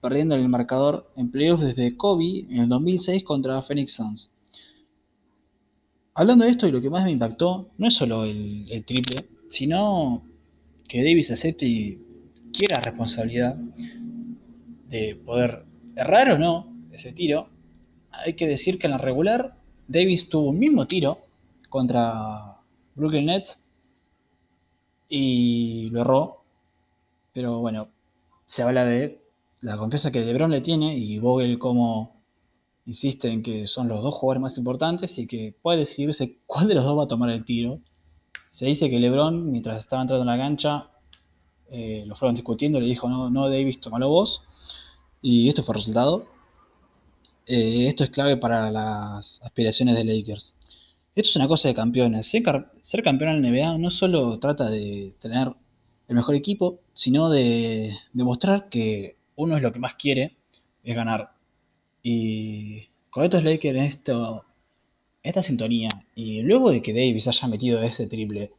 perdiendo 0.02 0.34
el 0.34 0.46
marcador 0.50 1.10
en 1.16 1.30
playoffs 1.30 1.64
desde 1.64 1.96
Kobe 1.96 2.44
en 2.50 2.58
el 2.58 2.68
2006 2.68 3.24
contra 3.24 3.62
Phoenix 3.62 3.94
Suns. 3.94 4.31
Hablando 6.14 6.44
de 6.44 6.50
esto, 6.50 6.66
y 6.66 6.72
lo 6.72 6.80
que 6.80 6.90
más 6.90 7.04
me 7.04 7.10
impactó, 7.10 7.70
no 7.78 7.88
es 7.88 7.94
solo 7.94 8.24
el, 8.24 8.84
triple, 8.86 9.26
sino 9.48 10.22
que 10.86 10.98
Davis 10.98 11.30
acepte 11.30 11.64
y 11.64 11.98
quiera 12.52 12.82
responsabilidad 12.82 13.56
de 14.88 15.16
poder 15.16 15.64
errar 15.96 16.32
o 16.32 16.38
no 16.38 16.70
ese 16.92 17.12
tiro. 17.12 17.48
Hay 18.10 18.34
que 18.34 18.46
decir 18.46 18.78
que 18.78 18.88
en 18.88 18.92
la 18.92 18.98
regular, 18.98 19.56
Davis 19.88 20.28
tuvo 20.28 20.50
un 20.50 20.58
mismo 20.58 20.86
tiro 20.86 21.18
contra 21.70 22.58
Brooklyn 22.94 23.26
Nets 23.26 23.62
y 25.08 25.88
lo 25.90 26.02
erró. 26.02 26.44
Pero 27.32 27.60
bueno, 27.60 27.88
se 28.44 28.62
habla 28.62 28.84
de 28.84 29.18
la 29.62 29.78
confianza 29.78 30.12
que 30.12 30.20
LeBron 30.20 30.50
le 30.50 30.60
tiene 30.60 30.94
y 30.94 31.18
Vogel 31.18 31.58
como 31.58 32.11
insiste 32.86 33.28
en 33.28 33.42
que 33.42 33.66
son 33.66 33.88
los 33.88 34.02
dos 34.02 34.14
jugadores 34.14 34.42
más 34.42 34.58
importantes 34.58 35.18
y 35.18 35.26
que 35.26 35.54
puede 35.62 35.78
decidirse 35.80 36.38
cuál 36.46 36.68
de 36.68 36.74
los 36.74 36.84
dos 36.84 36.98
va 36.98 37.04
a 37.04 37.08
tomar 37.08 37.30
el 37.30 37.44
tiro. 37.44 37.80
Se 38.50 38.66
dice 38.66 38.90
que 38.90 38.98
LeBron, 39.00 39.50
mientras 39.50 39.78
estaba 39.78 40.02
entrando 40.02 40.22
en 40.22 40.38
la 40.38 40.42
cancha, 40.44 40.90
eh, 41.70 42.04
lo 42.06 42.14
fueron 42.14 42.34
discutiendo, 42.34 42.80
le 42.80 42.86
dijo, 42.86 43.08
no, 43.08 43.30
no 43.30 43.48
Davis, 43.48 43.80
tomalo 43.80 44.08
vos. 44.08 44.44
Y 45.22 45.48
esto 45.48 45.62
fue 45.62 45.74
el 45.74 45.80
resultado. 45.80 46.26
eh, 47.46 47.86
esto 47.88 48.04
es 48.04 48.10
clave 48.10 48.36
para 48.36 48.70
las 48.70 49.40
aspiraciones 49.42 49.96
de 49.96 50.04
Lakers. 50.04 50.54
Esto 51.14 51.28
es 51.30 51.36
una 51.36 51.48
cosa 51.48 51.68
de 51.68 51.74
campeones. 51.74 52.26
Ser, 52.26 53.02
campeón 53.02 53.30
en 53.30 53.42
la 53.42 53.50
NBA 53.50 53.78
no 53.78 53.90
solo 53.90 54.38
trata 54.38 54.70
de 54.70 55.14
tener 55.20 55.52
el 56.08 56.16
mejor 56.16 56.34
equipo, 56.34 56.80
sino 56.94 57.30
de 57.30 57.94
demostrar 58.12 58.68
que 58.70 59.16
uno 59.36 59.56
es 59.56 59.62
lo 59.62 59.72
que 59.72 59.78
más 59.78 59.94
quiere, 59.96 60.36
es 60.84 60.94
ganar. 60.96 61.32
Y 62.02 62.88
con 63.10 63.24
estos 63.24 63.44
Lakers 63.44 63.76
en 63.76 63.84
esto, 63.84 64.44
esta 65.22 65.42
sintonía, 65.42 65.88
y 66.14 66.42
luego 66.42 66.70
de 66.70 66.82
que 66.82 66.92
Davis 66.92 67.28
haya 67.28 67.48
metido 67.48 67.82
ese 67.82 68.06
triple, 68.06 68.52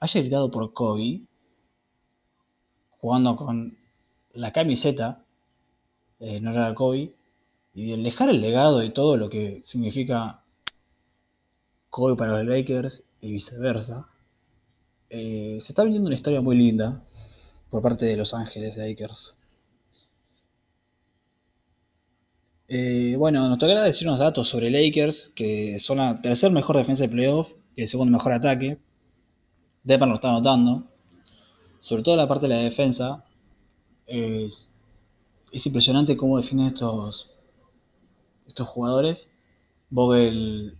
haya 0.00 0.20
gritado 0.20 0.50
por 0.50 0.72
Kobe, 0.72 1.22
jugando 2.90 3.36
con 3.36 3.78
la 4.34 4.52
camiseta, 4.52 5.24
eh, 6.20 6.40
no 6.40 6.50
era 6.52 6.74
Kobe, 6.74 7.12
y 7.74 7.92
el 7.92 8.02
dejar 8.02 8.28
el 8.28 8.40
legado 8.40 8.82
y 8.82 8.90
todo 8.90 9.16
lo 9.16 9.30
que 9.30 9.60
significa 9.64 10.42
Kobe 11.90 12.16
para 12.16 12.42
los 12.42 12.46
Lakers 12.46 13.04
y 13.20 13.32
viceversa, 13.32 14.08
eh, 15.10 15.58
se 15.60 15.72
está 15.72 15.84
viendo 15.84 16.06
una 16.06 16.16
historia 16.16 16.40
muy 16.40 16.56
linda 16.56 17.02
por 17.70 17.82
parte 17.82 18.06
de 18.06 18.16
Los 18.16 18.34
Ángeles 18.34 18.76
Lakers. 18.76 19.36
Eh, 22.66 23.14
bueno, 23.18 23.46
nos 23.48 23.58
tocará 23.58 23.82
decir 23.82 24.08
unos 24.08 24.18
datos 24.18 24.48
sobre 24.48 24.70
Lakers, 24.70 25.30
que 25.34 25.78
son 25.78 25.98
la 25.98 26.20
tercer 26.20 26.50
mejor 26.50 26.76
defensa 26.76 27.04
de 27.04 27.10
playoff 27.10 27.52
y 27.76 27.82
el 27.82 27.88
segundo 27.88 28.12
mejor 28.12 28.32
ataque. 28.32 28.78
Denver 29.82 30.08
lo 30.08 30.14
está 30.14 30.30
notando. 30.32 30.84
Sobre 31.80 32.02
todo 32.02 32.16
la 32.16 32.26
parte 32.26 32.48
de 32.48 32.54
la 32.54 32.60
defensa. 32.60 33.24
Es, 34.06 34.72
es 35.52 35.66
impresionante 35.66 36.16
cómo 36.16 36.38
definen 36.38 36.68
estos, 36.68 37.30
estos 38.46 38.66
jugadores. 38.68 39.30
Vogel, 39.90 40.78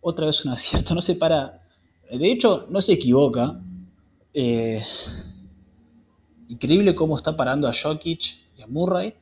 otra 0.00 0.26
vez 0.26 0.44
un 0.44 0.52
acierto, 0.52 0.94
no 0.94 1.02
se 1.02 1.14
para. 1.14 1.62
De 2.10 2.32
hecho, 2.32 2.66
no 2.70 2.80
se 2.80 2.94
equivoca. 2.94 3.60
Eh, 4.32 4.82
increíble 6.48 6.94
cómo 6.94 7.16
está 7.16 7.36
parando 7.36 7.68
a 7.68 7.74
Jokic 7.74 8.38
y 8.56 8.62
a 8.62 8.66
Murray. 8.66 9.14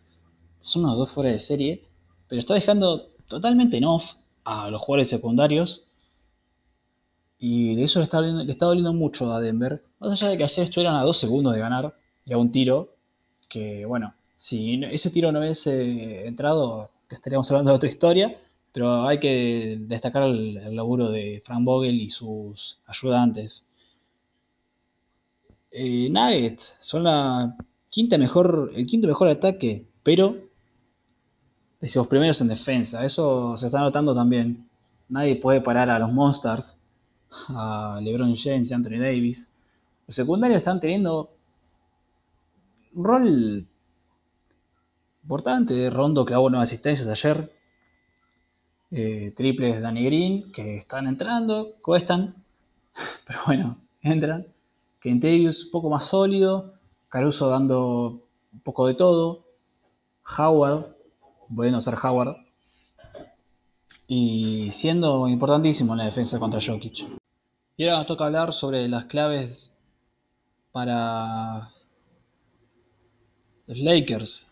Son 0.60 0.82
los 0.82 0.96
dos 0.96 1.10
fuera 1.10 1.30
de 1.30 1.38
serie. 1.40 1.87
Pero 2.28 2.40
está 2.40 2.54
dejando 2.54 3.08
totalmente 3.26 3.76
en 3.76 3.84
off 3.84 4.14
a 4.44 4.70
los 4.70 4.80
jugadores 4.80 5.08
secundarios. 5.08 5.86
Y 7.38 7.76
de 7.76 7.84
eso 7.84 8.00
le 8.00 8.04
está, 8.04 8.20
le 8.20 8.50
está 8.50 8.66
doliendo 8.66 8.92
mucho 8.92 9.32
a 9.32 9.40
Denver. 9.40 9.82
Más 10.00 10.12
allá 10.12 10.28
de 10.28 10.38
que 10.38 10.44
ayer 10.44 10.64
estuvieran 10.64 10.96
a 10.96 11.04
dos 11.04 11.18
segundos 11.18 11.54
de 11.54 11.60
ganar 11.60 11.94
y 12.24 12.32
a 12.32 12.38
un 12.38 12.50
tiro. 12.50 12.94
Que 13.48 13.84
bueno, 13.86 14.14
si 14.36 14.80
ese 14.84 15.10
tiro 15.10 15.32
no 15.32 15.40
hubiese 15.40 16.26
entrado, 16.26 16.90
estaríamos 17.10 17.50
hablando 17.50 17.70
de 17.72 17.76
otra 17.76 17.88
historia, 17.88 18.38
pero 18.72 19.06
hay 19.06 19.18
que 19.18 19.78
destacar 19.80 20.22
el, 20.24 20.76
laburo 20.76 21.10
de 21.10 21.42
Frank 21.44 21.64
Vogel 21.64 22.00
y 22.00 22.08
sus 22.08 22.78
ayudantes. 22.86 23.66
Eh, 25.70 26.08
Nuggets 26.10 26.76
son 26.78 27.04
la 27.04 27.56
quinta 27.90 28.16
mejor, 28.18 28.72
el 28.74 28.86
quinto 28.86 29.06
mejor 29.08 29.28
ataque, 29.28 29.86
pero 30.02 30.47
decimos 31.80 32.08
primeros 32.08 32.40
en 32.40 32.48
defensa. 32.48 33.04
Eso 33.04 33.56
se 33.56 33.66
está 33.66 33.80
notando 33.80 34.14
también. 34.14 34.68
Nadie 35.08 35.36
puede 35.36 35.60
parar 35.60 35.90
a 35.90 35.98
los 35.98 36.12
Monsters, 36.12 36.78
a 37.48 37.98
LeBron 38.02 38.36
James 38.36 38.70
y 38.70 38.74
Anthony 38.74 38.98
Davis. 38.98 39.52
Los 40.06 40.16
secundarios 40.16 40.58
están 40.58 40.80
teniendo 40.80 41.30
un 42.94 43.04
rol 43.04 43.66
importante. 45.22 45.90
Rondo 45.90 46.24
clavó 46.24 46.50
nueve 46.50 46.64
asistencias 46.64 47.08
ayer. 47.08 47.52
Eh, 48.90 49.32
triples 49.36 49.74
de 49.74 49.80
Danny 49.80 50.04
Green 50.04 50.50
que 50.50 50.76
están 50.76 51.06
entrando, 51.06 51.74
cuestan, 51.82 52.42
pero 53.26 53.40
bueno, 53.46 53.76
entran. 54.00 54.46
Kentavius 55.00 55.66
un 55.66 55.70
poco 55.70 55.90
más 55.90 56.06
sólido. 56.06 56.74
Caruso 57.08 57.48
dando 57.48 58.22
un 58.52 58.60
poco 58.60 58.86
de 58.86 58.94
todo. 58.94 59.44
Howard, 60.36 60.97
volviendo 61.48 61.78
a 61.78 61.80
ser 61.80 61.94
Howard. 62.02 62.36
Y 64.06 64.70
siendo 64.72 65.28
importantísimo 65.28 65.92
en 65.92 65.98
la 65.98 66.04
defensa 66.06 66.38
contra 66.38 66.60
Jokic. 66.60 67.06
Y 67.76 67.86
ahora 67.86 68.06
toca 68.06 68.24
hablar 68.24 68.52
sobre 68.52 68.88
las 68.88 69.04
claves 69.04 69.72
para 70.72 71.70
los 73.66 73.78
Lakers 73.78 74.48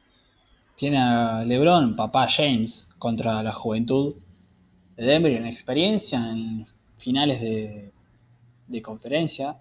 tiene 0.77 0.99
a 0.99 1.43
LeBron, 1.43 1.97
papá 1.97 2.29
James, 2.29 2.87
contra 2.99 3.43
la 3.43 3.53
juventud 3.53 4.17
de 4.95 5.07
Denver 5.07 5.33
en 5.33 5.47
experiencia 5.47 6.31
en 6.31 6.67
finales 6.99 7.41
de, 7.41 7.93
conferencia. 8.83 9.59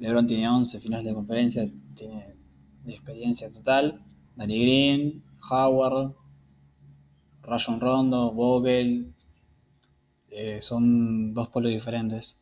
LeBron 0.00 0.26
tiene 0.26 0.48
11 0.48 0.80
finales 0.80 1.06
de 1.06 1.14
conferencia, 1.14 1.70
tiene 1.94 2.34
de 2.82 2.92
experiencia 2.92 3.50
total. 3.52 4.02
Danny 4.34 4.60
Green, 4.60 5.22
Howard, 5.48 6.16
Rajon 7.46 7.80
Rondo, 7.80 8.32
Vogel, 8.32 9.12
eh, 10.30 10.60
son 10.60 11.34
dos 11.34 11.48
polos 11.48 11.70
diferentes. 11.70 12.38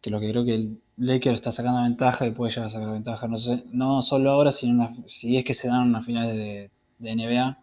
Que 0.00 0.10
lo 0.10 0.20
que 0.20 0.30
creo 0.30 0.44
que 0.44 0.54
el 0.54 0.80
Lakers 0.96 1.36
está 1.36 1.52
sacando 1.52 1.82
ventaja 1.82 2.26
y 2.26 2.32
puede 2.32 2.50
llegar 2.50 2.66
a 2.66 2.70
sacar 2.70 2.92
ventaja. 2.92 3.28
No, 3.72 4.02
solo 4.02 4.30
ahora, 4.30 4.52
sino 4.52 4.94
si 5.06 5.36
es 5.36 5.44
que 5.44 5.54
se 5.54 5.68
dan 5.68 5.88
unas 5.88 6.04
finales 6.04 6.34
de, 6.36 6.70
de 6.98 7.16
NBA. 7.16 7.58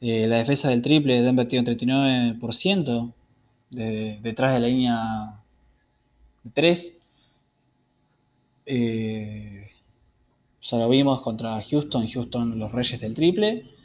Eh, 0.00 0.26
la 0.26 0.38
defensa 0.38 0.68
del 0.68 0.82
triple, 0.82 1.22
Denver 1.22 1.48
tiene 1.48 1.70
un 1.70 1.76
39% 1.78 3.12
detrás 3.70 4.54
de 4.54 4.60
la 4.60 4.66
línea 4.66 5.40
de 6.44 6.50
3. 6.50 6.98
Eh, 8.66 9.70
ya 10.60 10.78
lo 10.78 10.88
vimos 10.88 11.20
contra 11.20 11.62
Houston, 11.62 12.06
Houston 12.08 12.58
los 12.58 12.72
reyes 12.72 13.00
del 13.00 13.14
triple. 13.14 13.75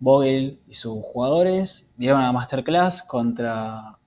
Vogel 0.00 0.58
y 0.66 0.74
sus 0.74 1.02
jugadores 1.04 1.86
dieron 1.96 2.20
una 2.20 2.32
masterclass 2.32 3.02
contra 3.02 3.98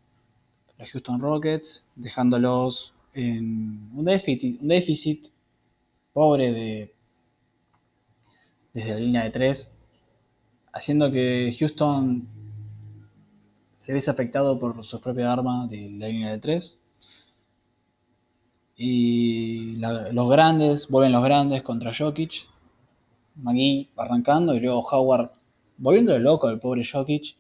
los 0.78 0.92
Houston 0.92 1.22
Rockets, 1.22 1.88
dejándolos 1.96 2.96
en 3.14 3.92
un 3.94 4.06
déficit, 4.06 5.28
pobre 6.12 6.52
de 6.52 6.94
desde 8.74 8.94
la 8.94 9.00
línea 9.00 9.24
de 9.24 9.30
3, 9.30 9.72
haciendo 10.74 11.12
que 11.12 11.56
Houston 11.60 12.28
se 13.76 13.94
viese 13.94 14.10
afectado 14.10 14.58
por 14.58 14.84
su 14.84 15.00
propia 15.00 15.32
arma 15.32 15.68
de 15.68 15.92
la 15.92 16.08
línea 16.08 16.32
de 16.32 16.40
3. 16.40 16.80
Y 18.78 19.76
los 19.76 20.30
grandes, 20.32 20.88
vuelven 20.88 21.12
los 21.12 21.24
grandes 21.24 21.62
contra 21.62 21.94
Jokic. 21.96 22.48
McGee 23.36 23.90
arrancando 23.96 24.56
y 24.56 24.60
luego 24.60 24.82
Howard 24.82 25.32
volviéndole 25.78 26.20
loco 26.20 26.48
al 26.48 26.60
pobre 26.60 26.84
Jokic, 26.86 27.36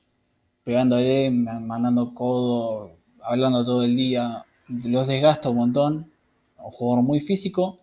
pegándole, 0.64 1.32
mandando 1.32 2.14
codo, 2.14 2.92
hablando 3.22 3.66
todo 3.66 3.84
el 3.84 3.96
día. 3.96 4.46
Los 4.68 5.08
desgasta 5.08 5.50
un 5.50 5.58
montón. 5.58 6.12
Un 6.58 6.72
jugador 6.72 7.04
muy 7.04 7.20
físico 7.20 7.80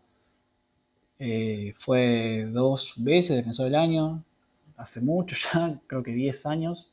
eh, 1.22 1.74
fue 1.76 2.48
dos 2.50 2.94
veces 2.96 3.36
defensor 3.36 3.66
del 3.66 3.74
año, 3.74 4.24
hace 4.78 5.02
mucho 5.02 5.36
ya, 5.36 5.78
creo 5.86 6.02
que 6.02 6.12
10 6.12 6.46
años, 6.46 6.92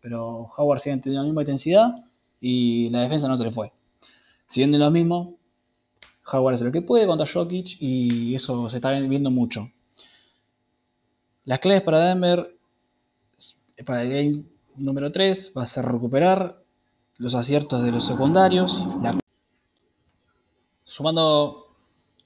pero 0.00 0.48
Howard 0.56 0.78
sigue 0.78 0.96
teniendo 0.98 1.22
la 1.22 1.26
misma 1.26 1.42
intensidad 1.42 2.04
y 2.40 2.88
la 2.90 3.00
defensa 3.00 3.26
no 3.26 3.36
se 3.36 3.42
le 3.42 3.50
fue. 3.50 3.72
Siguiendo 4.46 4.78
lo 4.78 4.92
mismo, 4.92 5.34
Howard 6.32 6.54
hace 6.54 6.64
lo 6.64 6.70
que 6.70 6.82
puede 6.82 7.06
contra 7.08 7.26
Jokic 7.26 7.76
y 7.80 8.36
eso 8.36 8.70
se 8.70 8.76
está 8.76 8.92
viendo 8.92 9.32
mucho. 9.32 9.68
Las 11.44 11.58
claves 11.58 11.82
para 11.82 11.98
Denver, 11.98 12.53
para 13.84 14.02
el 14.02 14.10
game 14.10 14.44
número 14.76 15.10
3, 15.10 15.52
va 15.56 15.62
a 15.62 15.66
ser 15.66 15.84
recuperar 15.84 16.62
los 17.18 17.34
aciertos 17.34 17.82
de 17.82 17.92
los 17.92 18.06
secundarios. 18.06 18.86
Sumando 20.84 21.68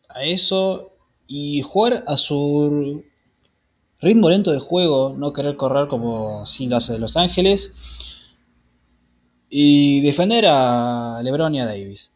a 0.08 0.24
eso, 0.24 0.92
y 1.28 1.61
jugar 1.62 2.02
a 2.06 2.16
su 2.16 3.04
ritmo 4.00 4.30
lento 4.30 4.50
de 4.50 4.58
juego, 4.58 5.14
no 5.16 5.32
querer 5.32 5.56
correr 5.56 5.87
como 5.87 6.46
si 6.46 6.66
lo 6.66 6.76
hace 6.76 6.98
Los 6.98 7.16
Ángeles 7.16 7.74
y 9.50 10.00
defender 10.00 10.46
a 10.48 11.20
LeBron 11.22 11.54
y 11.54 11.61
a 11.61 11.66
Davis. 11.66 12.12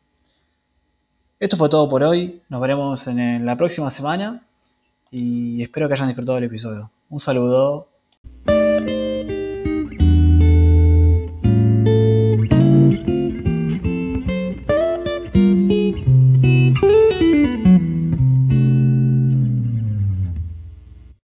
Esto 1.38 1.57
fue 1.57 1.68
todo 1.68 1.88
por 1.88 2.03
hoy, 2.03 2.40
nos 2.49 2.61
veremos 2.61 3.07
en 3.07 3.45
la 3.45 3.57
próxima 3.57 3.90
semana 3.90 4.47
y 5.11 5.62
espero 5.62 5.88
que 5.88 5.95
hayan 5.95 6.09
disfrutado 6.09 6.38
el 6.38 6.45
episodio. 6.45 6.90
Un 7.11 7.21
saludo 7.21 7.88